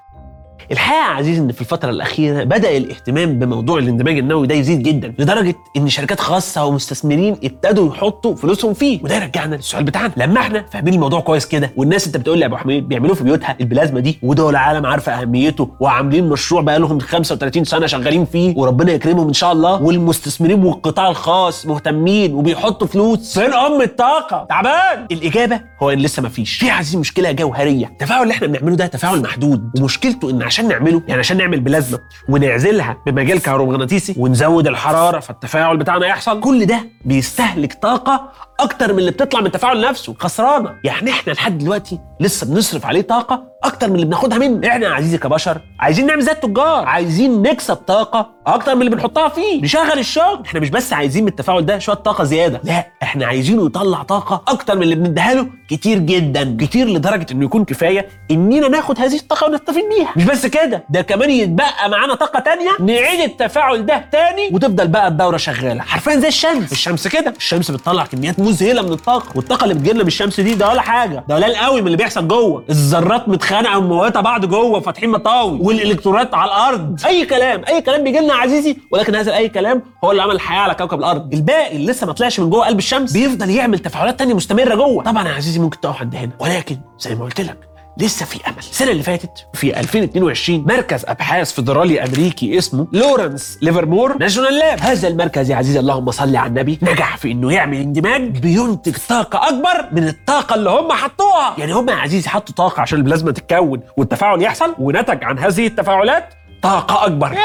الحقيقة 0.71 0.99
يا 0.99 1.03
عزيزي 1.15 1.41
إن 1.41 1.51
في 1.51 1.61
الفترة 1.61 1.89
الأخيرة 1.89 2.43
بدأ 2.43 2.77
الاهتمام 2.77 3.39
بموضوع 3.39 3.79
الاندماج 3.79 4.17
النووي 4.17 4.47
ده 4.47 4.55
يزيد 4.55 4.83
جدا 4.83 5.13
لدرجة 5.19 5.55
إن 5.77 5.89
شركات 5.89 6.19
خاصة 6.19 6.65
ومستثمرين 6.65 7.35
ابتدوا 7.43 7.87
يحطوا 7.95 8.35
فلوسهم 8.35 8.73
فيه 8.73 8.99
وده 9.03 9.15
يرجعنا 9.15 9.55
للسؤال 9.55 9.83
بتاعنا 9.83 10.11
لما 10.17 10.39
إحنا 10.41 10.65
فاهمين 10.71 10.93
الموضوع 10.93 11.19
كويس 11.19 11.45
كده 11.45 11.71
والناس 11.77 12.07
أنت 12.07 12.17
بتقول 12.17 12.37
لي 12.37 12.41
يا 12.41 12.47
أبو 12.47 12.57
حميد 12.57 12.87
بيعملوه 12.87 13.15
في 13.15 13.23
بيوتها 13.23 13.55
البلازما 13.61 13.99
دي 13.99 14.19
ودول 14.23 14.49
العالم 14.49 14.85
عارفة 14.85 15.11
أهميته 15.21 15.69
وعاملين 15.79 16.29
مشروع 16.29 16.61
بقى 16.61 16.79
لهم 16.79 16.99
35 16.99 17.63
سنة 17.63 17.87
شغالين 17.87 18.25
فيه 18.25 18.53
وربنا 18.57 18.91
يكرمهم 18.91 19.27
إن 19.27 19.33
شاء 19.33 19.51
الله 19.51 19.81
والمستثمرين 19.83 20.63
والقطاع 20.63 21.09
الخاص 21.09 21.65
مهتمين 21.65 22.33
وبيحطوا 22.33 22.87
فلوس 22.87 23.39
فين 23.39 23.53
ام 23.53 23.81
الطاقة. 23.81 24.45
تعبان! 24.49 25.07
الإجابة 25.11 25.59
هو 25.83 25.89
إن 25.89 25.97
لسه 25.99 26.21
ما 26.21 26.29
فيش. 26.29 26.55
في 26.55 26.65
يا 26.65 26.71
عزيزي 26.73 26.97
مشكلة 26.97 27.31
جوهرية. 27.31 27.85
التفاعل 27.85 28.23
اللي 28.23 28.33
إحنا 28.33 28.47
بنعمله 28.47 28.75
ده 28.75 28.87
تفاعل 28.87 29.21
محدود 29.21 29.79
ومشكلته 29.79 30.29
إن 30.29 30.41
عشان 30.55 30.67
نعمله 30.67 31.01
يعني 31.07 31.19
عشان 31.19 31.37
نعمل 31.37 31.59
بلازما 31.59 31.99
ونعزلها 32.29 32.97
بمجال 33.05 33.41
كهرومغناطيسي 33.41 34.15
ونزود 34.17 34.67
الحرارة 34.67 35.19
فالتفاعل 35.19 35.77
بتاعنا 35.77 36.07
يحصل. 36.07 36.39
كل 36.41 36.65
ده 36.65 36.89
بيستهلك 37.05 37.73
طاقة 37.73 38.31
أكتر 38.59 38.93
من 38.93 38.99
اللي 38.99 39.11
بتطلع 39.11 39.39
من 39.39 39.45
التفاعل 39.45 39.81
نفسه. 39.81 40.15
خسرانة. 40.19 40.75
يعني 40.83 41.09
إحنا 41.11 41.33
لحد 41.33 41.57
دلوقتي 41.57 41.99
لسه 42.19 42.47
بنصرف 42.47 42.85
عليه 42.85 43.01
طاقة 43.01 43.43
أكتر 43.63 43.89
من 43.89 43.95
اللي 43.95 44.05
بناخدها 44.05 44.37
منه. 44.37 44.67
إحنا 44.67 44.87
عزيزي 44.87 45.17
كبشر 45.17 45.61
عايزين 45.79 46.05
نعمل 46.05 46.21
زي 46.21 46.31
التجار. 46.31 46.85
عايزين 46.85 47.41
نكسب 47.41 47.75
طاقة 47.75 48.29
أكتر 48.47 48.75
من 48.75 48.81
اللي 48.81 48.95
بنحطها 48.95 49.29
فيه. 49.29 49.61
نشغل 49.61 49.99
الشغل. 49.99 50.41
إحنا 50.45 50.59
مش 50.59 50.69
بس 50.69 50.93
عايزين 50.93 51.23
من 51.23 51.29
التفاعل 51.29 51.65
ده 51.65 51.79
شوية 51.79 51.95
طاقة 51.95 52.23
زيادة. 52.23 52.61
لا 52.63 52.87
إحنا 53.03 53.25
عايزينه 53.25 53.65
يطلع 53.65 54.03
طاقة 54.03 54.43
أكتر 54.47 54.75
من 54.75 54.83
اللي 54.83 54.95
بنديها 54.95 55.33
له 55.33 55.47
كتير 55.69 55.97
جدا. 55.97 56.57
كتير 56.59 56.87
لدرجة 56.87 57.25
إنه 57.31 57.45
يكون 57.45 57.65
كفاية 57.65 58.07
إننا 58.31 58.67
ناخد 58.67 58.99
هذه 58.99 59.15
الطاقة 59.15 59.47
ونستفيد 59.47 59.83
بيها. 59.97 60.13
مش 60.15 60.23
بس 60.23 60.45
كده 60.45 60.83
ده 60.89 61.01
كمان 61.01 61.29
يتبقى 61.29 61.89
معانا 61.89 62.15
طاقة 62.15 62.39
تانية. 62.39 62.71
نعيد 62.79 63.19
التفاعل 63.19 63.85
ده 63.85 64.05
تاني 64.11 64.49
وتفضل 64.51 64.87
بقى 64.87 65.07
الدورة 65.07 65.37
شغالة. 65.37 65.81
حرفيا 65.81 66.15
زي 66.15 66.27
الشمس. 66.27 66.71
الشمس 66.71 67.07
كده. 67.07 67.33
الشمس 67.37 67.71
بتطلع 67.71 68.05
كميات 68.05 68.39
مذهله 68.45 68.81
من 68.81 68.91
الطاقة 68.93 69.31
والطاقة 69.35 69.63
اللي 69.63 69.73
بتجيلنا 69.73 70.01
من 70.01 70.07
الشمس 70.07 70.39
دي 70.39 70.53
ده 70.55 70.69
ولا 70.69 70.81
حاجة 70.81 71.23
ده 71.29 71.35
قليل 71.35 71.55
قوي 71.55 71.81
من 71.81 71.87
اللي 71.87 71.97
بيحصل 71.97 72.27
جوه. 72.27 72.63
الذرات 72.69 73.29
متخانقة 73.29 73.77
ومموتة 73.77 74.21
بعض 74.21 74.45
جوه 74.45 74.79
فاتحين 74.79 75.09
مطاوي 75.09 75.59
والإلكترونات 75.61 76.33
على 76.33 76.51
الأرض. 76.51 76.99
أي 77.05 77.25
كلام 77.25 77.61
أي 77.67 77.81
كلام 77.81 78.03
بيجي 78.03 78.19
لنا 78.19 78.33
عزيزي 78.33 78.77
ولكن 78.91 79.15
هذا 79.15 79.35
أي 79.35 79.49
كلام 79.49 79.83
هو 80.03 80.11
اللي 80.11 80.21
عمل 80.21 80.35
الحياة 80.35 80.59
على 80.59 80.75
كوكب 80.75 80.99
الأرض. 80.99 81.33
الباقي 81.33 81.75
اللي 81.75 81.91
لسه 81.91 82.07
ما 82.07 82.13
طلعش 82.13 82.39
من 82.39 82.49
جوه 82.49 82.65
قلب 82.65 82.77
الشمس 82.79 83.11
بيفضل 83.13 83.49
يعمل 83.49 83.79
تفاعلات 83.79 84.19
تانية 84.19 84.33
مستمرة 84.33 84.75
جوه. 84.75 85.03
طبعا 85.03 85.27
يا 85.27 85.33
عزيزي 85.33 85.59
ممكن 85.59 85.79
تقف 85.79 86.01
عند 86.01 86.15
هنا 86.15 86.31
ولكن 86.39 86.77
زي 86.99 87.15
ما 87.15 87.25
قلت 87.25 87.41
لك 87.41 87.74
لسه 87.97 88.25
في 88.25 88.47
أمل. 88.47 88.57
السنة 88.59 88.91
اللي 88.91 89.03
فاتت 89.03 89.47
في 89.53 89.79
2022 89.79 90.65
مركز 90.67 91.05
أبحاث 91.07 91.51
فيدرالي 91.51 92.03
أمريكي 92.03 92.57
اسمه 92.57 92.87
Lawrence 92.91 93.57
Livermore 93.61 94.17
National 94.17 94.53
Lab 94.59 94.79
هذا 94.79 95.07
المركز 95.07 95.51
يا 95.51 95.55
عزيزي 95.55 95.79
اللهم 95.79 96.11
صل 96.11 96.35
على 96.35 96.47
النبي 96.47 96.79
نجح 96.81 97.17
في 97.17 97.31
إنه 97.31 97.53
يعمل 97.53 97.77
اندماج 97.77 98.21
بينتج 98.39 98.95
طاقة 99.09 99.47
أكبر 99.49 99.89
من 99.91 100.07
الطاقة 100.07 100.55
اللي 100.55 100.69
هم 100.69 100.91
حطوها. 100.91 101.55
يعني 101.57 101.73
هم 101.73 101.89
يا 101.89 101.95
عزيزي 101.95 102.29
حطوا 102.29 102.55
طاقة 102.55 102.81
عشان 102.81 102.97
البلازما 102.97 103.31
تتكون 103.31 103.79
والتفاعل 103.97 104.41
يحصل 104.41 104.75
ونتج 104.79 105.23
عن 105.23 105.39
هذه 105.39 105.67
التفاعلات 105.67 106.33
طاقة 106.65 107.05
أكبر. 107.05 107.37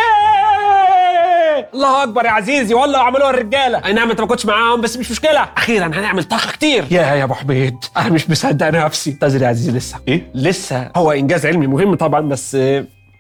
الله 1.75 2.03
أكبر 2.03 2.25
يا 2.25 2.31
عزيزي 2.31 2.75
والله 2.75 2.99
عملوها 2.99 3.31
الرجالة. 3.31 3.85
أي 3.85 3.93
نعم 3.93 4.11
انت 4.11 4.21
ما 4.21 4.27
كنتش 4.27 4.47
معاهم 4.47 4.81
بس 4.81 4.97
مش 4.97 5.11
مشكلة. 5.11 5.49
أخيرا 5.57 5.87
هنعمل 5.87 6.25
طاقة 6.25 6.51
كتير. 6.53 6.85
يا 6.91 7.03
يا 7.03 7.25
أبو 7.25 7.35
حميد 7.35 7.77
أنا 7.97 8.09
مش 8.09 8.31
مصدق 8.31 8.69
نفسي. 8.69 9.11
انتظر 9.11 9.43
يا 9.43 9.49
عزيزي 9.49 9.73
لسه. 9.79 9.99
إيه؟ 10.09 10.31
لسه. 10.35 10.91
هو 10.97 11.13
إنجاز 11.13 11.47
علمي 11.47 11.67
مهم 11.67 11.95
طبعا 11.95 12.21
بس 12.21 12.57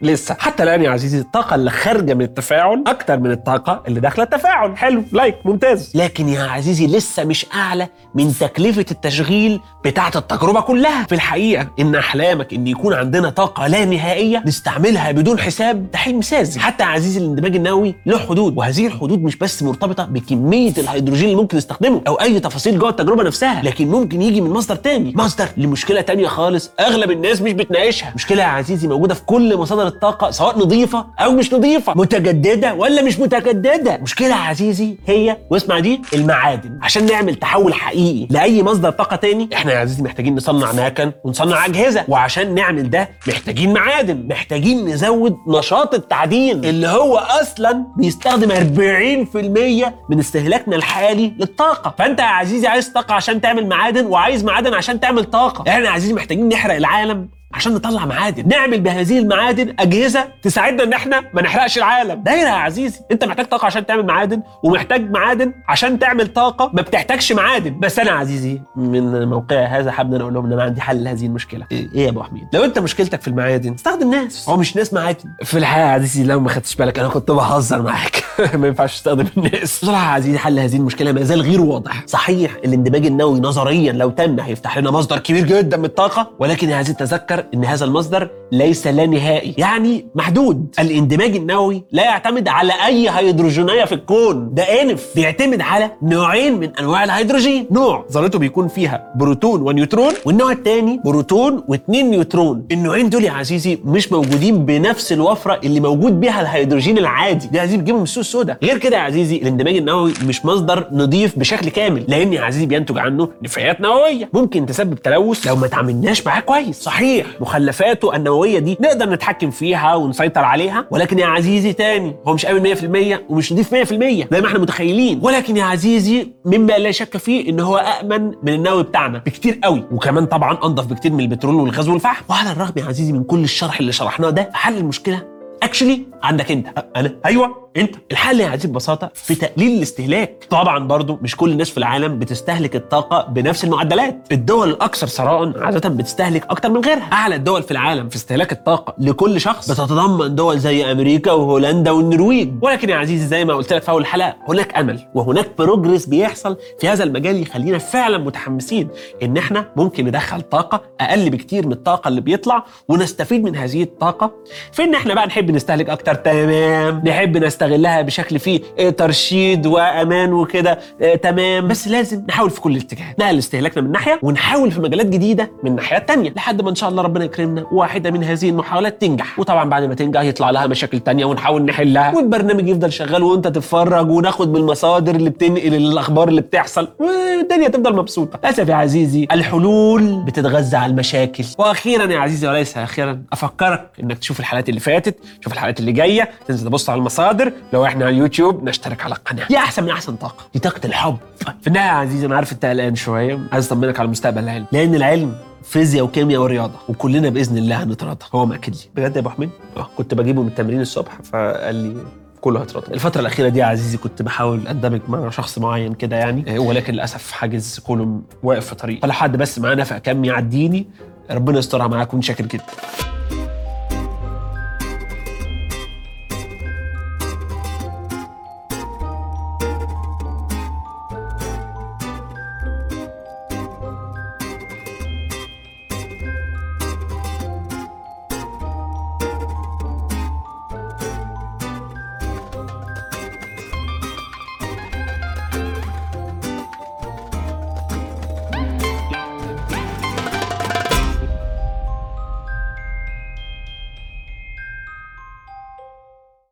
لسه. 0.02 0.36
حتى 0.38 0.62
الآن 0.62 0.82
يا 0.82 0.90
عزيزي 0.90 1.18
الطاقة 1.18 1.54
اللي 1.54 1.70
خارجة 1.70 2.14
من 2.14 2.22
التفاعل 2.22 2.84
أكتر 2.86 3.18
من 3.18 3.30
الطاقة 3.30 3.82
اللي 3.88 4.00
داخلة 4.00 4.24
التفاعل. 4.24 4.76
حلو. 4.76 5.04
لايك 5.12 5.36
ممتاز. 5.44 5.92
لكن 5.94 6.28
يا 6.28 6.42
عزيزي 6.42 6.86
لسه 6.86 7.24
مش 7.24 7.46
أعلى 7.54 7.88
من 8.14 8.32
تكلفة 8.40 8.84
التشغيل 8.90 9.60
بتاعة 9.84 10.12
التجربة 10.16 10.60
كلها. 10.60 11.04
في 11.04 11.14
الحقيقة 11.14 11.68
إن 11.80 11.94
أحلامك 11.94 12.54
إن 12.54 12.66
يكون 12.66 12.94
عندنا 12.94 13.30
طاقة 13.30 13.66
لا 13.66 13.84
نهائية 13.84 14.42
نستعملها 14.46 15.12
بدون 15.12 15.38
حساب 15.38 15.90
ده 15.90 15.98
حلم 15.98 16.22
ساذج. 16.22 16.58
حتى 16.58 16.84
يا 16.84 16.88
عزيزي 16.88 17.20
الاندماج 17.20 17.56
النووي 17.56 17.94
له 18.06 18.18
حدود. 18.18 18.58
وهذه 18.58 18.86
الحدود 18.86 19.22
مش 19.22 19.36
بس 19.36 19.62
مرتبطة 19.62 20.04
بكمية 20.04 20.72
الهيدروجين 20.78 21.24
اللي 21.24 21.36
ممكن 21.36 21.56
نستخدمه 21.56 22.02
أو 22.08 22.14
أي 22.14 22.40
تفاصيل 22.40 22.78
جوه 22.78 22.90
التجربة 22.90 23.22
نفسها 23.22 23.62
لكن 23.62 23.88
ممكن 23.88 24.22
يجي 24.22 24.40
من 24.40 24.50
مصدر 24.50 24.76
تاني. 24.76 25.12
مصدر 25.16 25.48
لمشكلة 25.56 26.00
تانية 26.00 26.26
خالص 26.26 26.70
أغلب 26.80 27.10
الناس 27.10 27.42
مش 27.42 27.52
بتناقشها. 27.52 28.12
مشكلة 28.14 28.42
يا 28.42 28.48
عزيزي 28.48 28.88
موجودة 28.88 29.14
في 29.14 29.22
كل 29.22 29.56
مصادر 29.56 29.89
الطاقة 29.90 30.30
سواء 30.30 30.58
نظيفة 30.58 31.06
أو 31.20 31.32
مش 31.32 31.52
نظيفة 31.52 31.94
متجددة 31.96 32.74
ولا 32.74 33.02
مش 33.02 33.18
متجددة. 33.18 33.96
مشكلة 33.96 34.28
يا 34.28 34.34
عزيزي 34.34 34.96
هي 35.06 35.36
واسمع 35.50 35.78
دي 35.78 36.02
المعادن. 36.14 36.78
عشان 36.82 37.06
نعمل 37.06 37.34
تحول 37.34 37.74
حقيقي 37.74 38.26
لأي 38.30 38.62
مصدر 38.62 38.90
طاقة 38.90 39.16
تاني 39.16 39.48
إحنا 39.54 39.72
يا 39.72 39.78
عزيزي 39.78 40.02
محتاجين 40.02 40.34
نصنع 40.34 40.72
مكن 40.72 41.12
ونصنع 41.24 41.66
أجهزة. 41.66 42.04
وعشان 42.08 42.54
نعمل 42.54 42.90
ده 42.90 43.08
محتاجين 43.28 43.72
معادن 43.72 44.28
محتاجين 44.30 44.84
نزود 44.88 45.36
نشاط 45.48 45.94
التعدين 45.94 46.64
اللي 46.64 46.88
هو 46.88 47.16
أصلا 47.16 47.84
بيستخدم 47.96 48.50
40% 48.50 49.92
من 50.10 50.18
استهلاكنا 50.18 50.76
الحالي 50.76 51.32
للطاقة. 51.38 51.94
فأنت 51.98 52.18
يا 52.20 52.24
عزيزي 52.24 52.66
عايز 52.66 52.88
طاقة 52.88 53.14
عشان 53.14 53.40
تعمل 53.40 53.66
معادن 53.68 54.06
وعايز 54.06 54.44
معادن 54.44 54.74
عشان 54.74 55.00
تعمل 55.00 55.24
طاقة. 55.24 55.64
إحنا 55.70 55.84
يا 55.84 55.90
عزيزي 55.90 56.12
محتاجين 56.14 56.48
نحرق 56.48 56.74
العالم 56.74 57.28
عشان 57.54 57.74
نطلع 57.74 58.06
معادن. 58.06 58.48
نعمل 58.48 58.80
بهذه 58.80 59.18
المعادن 59.18 59.74
أجهزة 59.78 60.28
تساعدنا 60.42 60.82
إن 60.82 60.92
إحنا 60.92 61.24
ما 61.34 61.42
نحرقش 61.42 61.78
العالم. 61.78 62.22
دايره 62.22 62.48
يا 62.48 62.54
عزيزي 62.54 63.00
أنت 63.12 63.24
محتاج 63.24 63.46
طاقة 63.46 63.66
عشان 63.66 63.86
تعمل 63.86 64.06
معادن 64.06 64.42
ومحتاج 64.62 65.10
معادن 65.10 65.52
عشان 65.68 65.98
تعمل 65.98 66.26
طاقة 66.26 66.70
ما 66.74 66.82
بتحتاجش 66.82 67.32
معادن. 67.32 67.80
بس 67.80 67.98
أنا 67.98 68.10
عزيزي 68.10 68.60
من 68.76 69.24
موقعي 69.28 69.64
هذا 69.64 69.90
حابب 69.90 70.14
إن 70.14 70.20
أقول 70.20 70.34
لهم 70.34 70.46
إن 70.46 70.52
أنا 70.52 70.62
عندي 70.62 70.80
حل 70.80 71.04
لهذه 71.04 71.26
المشكلة. 71.26 71.66
إيه؟ 71.72 71.88
يا 71.94 72.08
أبو 72.08 72.22
حميد؟ 72.22 72.48
لو 72.52 72.64
أنت 72.64 72.78
مشكلتك 72.78 73.20
في 73.20 73.28
المعادن 73.28 73.74
استخدم 73.74 74.10
ناس. 74.10 74.48
هو 74.48 74.56
مش 74.56 74.76
ناس 74.76 74.92
معادن. 74.92 75.30
في 75.44 75.58
الحقيقة 75.58 75.86
يا 75.86 75.92
عزيزي 75.92 76.24
لو 76.24 76.40
ما 76.40 76.48
خدتش 76.48 76.74
بالك 76.76 76.98
أنا 76.98 77.08
كنت 77.08 77.30
بهزر 77.30 77.82
معاك. 77.82 78.24
ما 78.54 78.66
ينفعش 78.66 78.94
تستخدم 78.94 79.26
الناس. 79.36 79.84
بصراحة 79.84 80.04
يا 80.10 80.14
عزيزي 80.14 80.38
حل 80.38 80.58
هذه 80.58 80.76
المشكلة 80.76 81.12
ما 81.12 81.22
زال 81.22 81.40
غير 81.40 81.60
واضح. 81.60 82.02
صحيح 82.06 82.56
الاندماج 82.64 83.06
النووي 83.06 83.40
نظريا 83.40 83.92
لو 83.92 84.10
تم 84.10 84.40
هيفتح 84.40 84.78
لنا 84.78 84.90
مصدر 84.90 85.18
كبير 85.18 85.46
جدا 85.46 85.76
من 85.76 85.84
الطاقة 85.84 86.30
ولكن 86.38 86.68
يا 86.70 86.76
عزيزي 86.76 86.98
تذكر 86.98 87.39
إن 87.54 87.64
هذا 87.64 87.84
المصدر 87.84 88.28
ليس 88.52 88.86
لا 88.86 89.06
نهائي 89.06 89.54
يعني 89.58 90.06
محدود. 90.14 90.74
الاندماج 90.78 91.36
النووي 91.36 91.84
لا 91.92 92.04
يعتمد 92.04 92.48
على 92.48 92.72
أي 92.86 93.08
هيدروجينية 93.10 93.84
في 93.84 93.94
الكون. 93.94 94.54
ده 94.54 94.62
آنف. 94.62 95.06
بيعتمد 95.14 95.60
على 95.60 95.90
نوعين 96.02 96.60
من 96.60 96.76
أنواع 96.76 97.04
الهيدروجين. 97.04 97.66
نوع 97.70 98.04
ذرته 98.12 98.38
بيكون 98.38 98.68
فيها 98.68 99.12
بروتون 99.16 99.62
ونيوترون 99.62 100.12
والنوع 100.24 100.52
الثاني 100.52 101.00
بروتون 101.04 101.64
واثنين 101.68 102.10
نيوترون. 102.10 102.66
النوعين 102.72 103.10
دول 103.10 103.24
يا 103.24 103.32
عزيزي 103.32 103.78
مش 103.84 104.12
موجودين 104.12 104.64
بنفس 104.64 105.12
الوفرة 105.12 105.60
اللي 105.64 105.80
موجود 105.80 106.20
بيها 106.20 106.40
الهيدروجين 106.40 106.98
العادي. 106.98 107.46
ده 107.46 107.60
عزيزي 107.60 107.76
بتجيبه 107.76 107.98
من 107.98 108.04
السوق 108.04 108.20
السوداء. 108.20 108.58
غير 108.62 108.78
كده 108.78 108.96
يا 108.96 109.02
عزيزي 109.02 109.36
الاندماج 109.36 109.76
النووي 109.76 110.12
مش 110.26 110.44
مصدر 110.44 110.88
نضيف 110.92 111.38
بشكل 111.38 111.68
كامل 111.68 112.04
لأن 112.08 112.32
يا 112.32 112.40
عزيزي 112.40 112.66
بينتج 112.66 112.98
عنه 112.98 113.28
نفايات 113.42 113.80
نووية. 113.80 114.28
ممكن 114.34 114.66
تسبب 114.66 114.94
تلوث 114.94 115.46
لو 115.46 115.56
ما 115.56 115.66
تعاملناش 115.66 116.26
معاه 116.26 116.40
كويس. 116.40 116.80
صحيح. 116.82 117.26
مخلفاته 117.40 118.16
النووية 118.16 118.58
دي 118.58 118.76
نقدر 118.80 119.10
نتحكم 119.10 119.50
فيها 119.50 119.94
ونسيطر 119.94 120.44
عليها. 120.44 120.86
ولكن 120.90 121.18
يا 121.18 121.26
عزيزي 121.26 121.72
تاني 121.72 122.16
هو 122.26 122.34
مش 122.34 122.46
امن 122.46 122.74
100% 123.16 123.20
ومش 123.28 123.52
نضيف 123.52 123.74
100% 123.74 123.92
زي 124.32 124.40
ما 124.40 124.46
إحنا 124.46 124.58
متخيلين. 124.58 125.20
ولكن 125.22 125.56
يا 125.56 125.64
عزيزي 125.64 126.28
مما 126.44 126.72
لا 126.78 126.90
شك 126.90 127.16
فيه 127.16 127.50
إن 127.50 127.60
هو 127.60 127.76
امن 127.76 128.32
من 128.42 128.52
النووي 128.52 128.82
بتاعنا 128.82 129.18
بكتير 129.18 129.58
قوي. 129.64 129.84
وكمان 129.92 130.26
طبعا 130.26 130.58
أنضف 130.64 130.86
بكتير 130.86 131.12
من 131.12 131.20
البترول 131.20 131.54
والغاز 131.54 131.88
والفحم. 131.88 132.24
وعلى 132.28 132.52
الرغم 132.52 132.72
يا 132.76 132.84
عزيزي 132.84 133.12
من 133.12 133.24
كل 133.24 133.44
الشرح 133.44 133.80
اللي 133.80 133.92
شرحناه 133.92 134.30
ده 134.30 134.50
حل 134.52 134.76
المشكلة 134.76 135.22
actually 135.62 136.02
عندك 136.22 136.50
انت. 136.50 136.84
أنا 136.96 137.16
أيوه 137.26 137.70
انت. 137.76 137.94
الحل 138.12 138.40
يا 138.40 138.48
عزيزي 138.48 138.68
ببساطة 138.68 139.10
في 139.14 139.34
تقليل 139.34 139.76
الاستهلاك. 139.78 140.46
طبعا 140.50 140.78
برضو 140.88 141.18
مش 141.22 141.36
كل 141.36 141.50
الناس 141.52 141.70
في 141.70 141.78
العالم 141.78 142.18
بتستهلك 142.18 142.76
الطاقة 142.76 143.26
بنفس 143.32 143.64
المعدلات. 143.64 144.26
الدول 144.32 144.70
الأكثر 144.70 145.06
ثراء 145.06 145.58
عادة 145.64 145.88
بتستهلك 145.88 146.46
أكتر 146.50 146.70
من 146.70 146.80
غيرها. 146.80 147.08
أعلى 147.12 147.34
الدول 147.34 147.62
في 147.62 147.70
العالم 147.70 148.08
في 148.08 148.16
استهلاك 148.16 148.52
الطاقة 148.52 148.94
لكل 148.98 149.40
شخص 149.40 149.70
بتتضمن 149.70 150.34
دول 150.34 150.58
زي 150.58 150.92
أمريكا 150.92 151.32
وهولندا 151.32 151.90
والنرويج. 151.90 152.50
ولكن 152.62 152.88
يا 152.88 152.96
عزيزي 152.96 153.26
زي 153.26 153.44
ما 153.44 153.54
قلت 153.54 153.72
لك 153.72 153.82
في 153.82 153.90
أول 153.90 154.02
الحلقة 154.02 154.36
هناك 154.48 154.78
أمل 154.78 155.00
وهناك 155.14 155.50
progress 155.58 156.06
بيحصل 156.06 156.56
في 156.80 156.88
هذا 156.88 157.04
المجال 157.04 157.42
يخلينا 157.42 157.78
فعلا 157.78 158.18
متحمسين 158.18 158.88
إن 159.22 159.36
إحنا 159.36 159.68
ممكن 159.76 160.04
ندخل 160.04 160.40
طاقة 160.40 160.82
أقل 161.00 161.30
بكتير 161.30 161.66
من 161.66 161.72
الطاقة 161.72 162.08
اللي 162.08 162.20
بيطلع 162.20 162.64
ونستفيد 162.88 163.44
من 163.44 163.56
هذه 163.56 163.82
الطاقة. 163.82 164.30
في 164.72 164.84
ان 164.84 164.94
إحنا 164.94 165.14
بقى 165.14 165.26
نحب 165.26 165.49
نستهلك 165.52 165.90
أكتر. 165.90 166.14
تمام. 166.14 167.02
نحب 167.06 167.36
نستغلها 167.36 168.02
بشكل 168.02 168.38
فيه 168.38 168.60
إيه، 168.78 168.90
ترشيد 168.90 169.66
وأمان 169.66 170.32
وكده. 170.32 170.78
إيه، 171.00 171.16
تمام. 171.16 171.68
بس 171.68 171.88
لازم 171.88 172.24
نحاول 172.28 172.50
في 172.50 172.60
كل 172.60 172.76
الاتجاهات. 172.76 173.18
نقل 173.18 173.38
استهلاكنا 173.38 173.82
من 173.82 173.92
ناحية 173.92 174.18
ونحاول 174.22 174.70
في 174.70 174.80
مجالات 174.80 175.06
جديدة 175.06 175.50
من 175.64 175.74
ناحيات 175.76 176.08
تانية 176.08 176.30
لحد 176.30 176.62
ما 176.62 176.70
إن 176.70 176.74
شاء 176.74 176.90
الله 176.90 177.02
ربنا 177.02 177.24
يكرمنا 177.24 177.66
واحدة 177.72 178.10
من 178.10 178.24
هذه 178.24 178.48
المحاولات 178.48 179.00
تنجح. 179.00 179.38
وطبعا 179.38 179.68
بعد 179.68 179.82
ما 179.82 179.94
تنجح 179.94 180.20
يطلع 180.20 180.50
لها 180.50 180.66
مشاكل 180.66 181.00
تانية 181.00 181.24
ونحاول 181.24 181.62
نحلها. 181.64 182.16
والبرنامج 182.16 182.68
يفضل 182.68 182.92
شغال 182.92 183.22
وأنت 183.22 183.48
تتفرج 183.48 184.10
وناخد 184.10 184.50
من 184.52 184.56
المصادر 184.56 185.14
اللي 185.14 185.30
بتنقل 185.30 185.74
الأخبار 185.74 186.28
اللي 186.28 186.40
بتحصل. 186.40 186.88
والدنيا 186.98 187.68
تفضل 187.68 187.96
مبسوطة. 187.96 188.38
للأسف 188.44 188.68
يا 188.68 188.74
عزيزي 188.74 189.28
الحلول 189.32 190.24
بتتغذى 190.24 190.76
على 190.76 190.90
المشاكل. 190.90 191.44
وأخيرا 191.58 192.12
يا 192.12 192.18
عزيزي 192.18 192.48
وليس 192.48 192.78
أخيرا 192.78 193.22
أفكرك 193.32 193.90
إنك 194.02 194.18
تشوف 194.18 194.40
الحلقات 194.40 194.68
اللي 194.68 194.80
فاتت 194.80 195.16
تشوف 195.40 195.52
الحلقات 195.52 195.80
اللي 195.80 195.92
جاية 195.92 196.30
تنزل 196.48 196.66
تبص 196.66 196.90
على 196.90 196.98
المصادر. 196.98 197.52
لو 197.72 197.84
إحنا 197.84 198.04
على 198.04 198.14
اليوتيوب 198.14 198.64
نشترك 198.64 199.04
على 199.04 199.14
القناة. 199.14 199.46
دي 199.46 199.56
أحسن 199.56 199.84
من 199.84 199.90
أحسن 199.90 200.16
طاقة. 200.16 200.44
دي 200.54 200.58
طاقة 200.60 200.80
الحب. 200.84 201.16
في 201.60 201.66
النهاية 201.66 201.86
يا 201.86 201.92
عزيزي 201.92 202.26
أنا 202.26 202.36
عارف 202.36 202.52
أنت 202.52 202.64
قلقان 202.64 202.94
شوية. 202.94 203.40
عايز 203.52 203.66
أطمنك 203.66 204.00
على 204.00 204.06
المستقبل 204.06 204.42
العلمي 204.44 204.66
لأن 204.72 204.94
العلم 204.94 205.34
فيزياء 205.62 206.04
وكيمياء 206.04 206.40
ورياضة 206.40 206.78
وكلنا 206.88 207.28
بإذن 207.28 207.58
الله 207.58 207.82
هنتراضى. 207.82 208.24
هو 208.34 208.46
مأكد 208.46 208.74
لي. 208.74 208.80
بجد 208.94 209.16
يا 209.16 209.20
أبو 209.20 209.28
حميد؟ 209.28 209.50
آه. 209.76 209.88
كنت 209.96 210.14
بجيبه 210.14 210.42
من 210.42 210.48
التمرين 210.48 210.80
الصبح 210.80 211.18
فقال 211.32 211.74
لي 211.74 211.96
كله 212.40 212.60
هيتراضى. 212.60 212.94
الفترة 212.94 213.20
الأخيرة 213.20 213.48
دي 213.48 213.58
يا 213.58 213.64
عزيزي 213.64 213.98
كنت 213.98 214.22
بحاول 214.22 214.68
أندمج 214.68 215.00
مع 215.08 215.30
شخص 215.30 215.58
معين 215.58 215.94
كده 215.94 216.16
يعني. 216.16 216.56
آه، 216.56 216.58
ولكن 216.58 216.92
للأسف 216.92 217.32
حاجز 217.32 217.78
كله 217.78 218.20
واقف 218.42 218.66
في 218.66 218.74
طريق. 218.74 219.02
فلو 219.02 219.12
حد 219.12 219.36
بس 219.36 219.58
معاه 219.58 219.74
نفق 219.74 219.98
كم 219.98 220.24
يعديني 220.24 220.86
ربنا 221.30 221.58
يسترها 221.58 221.86
معاكم 221.86 222.22
شاكر 222.22 222.46
جدا. 222.46 222.64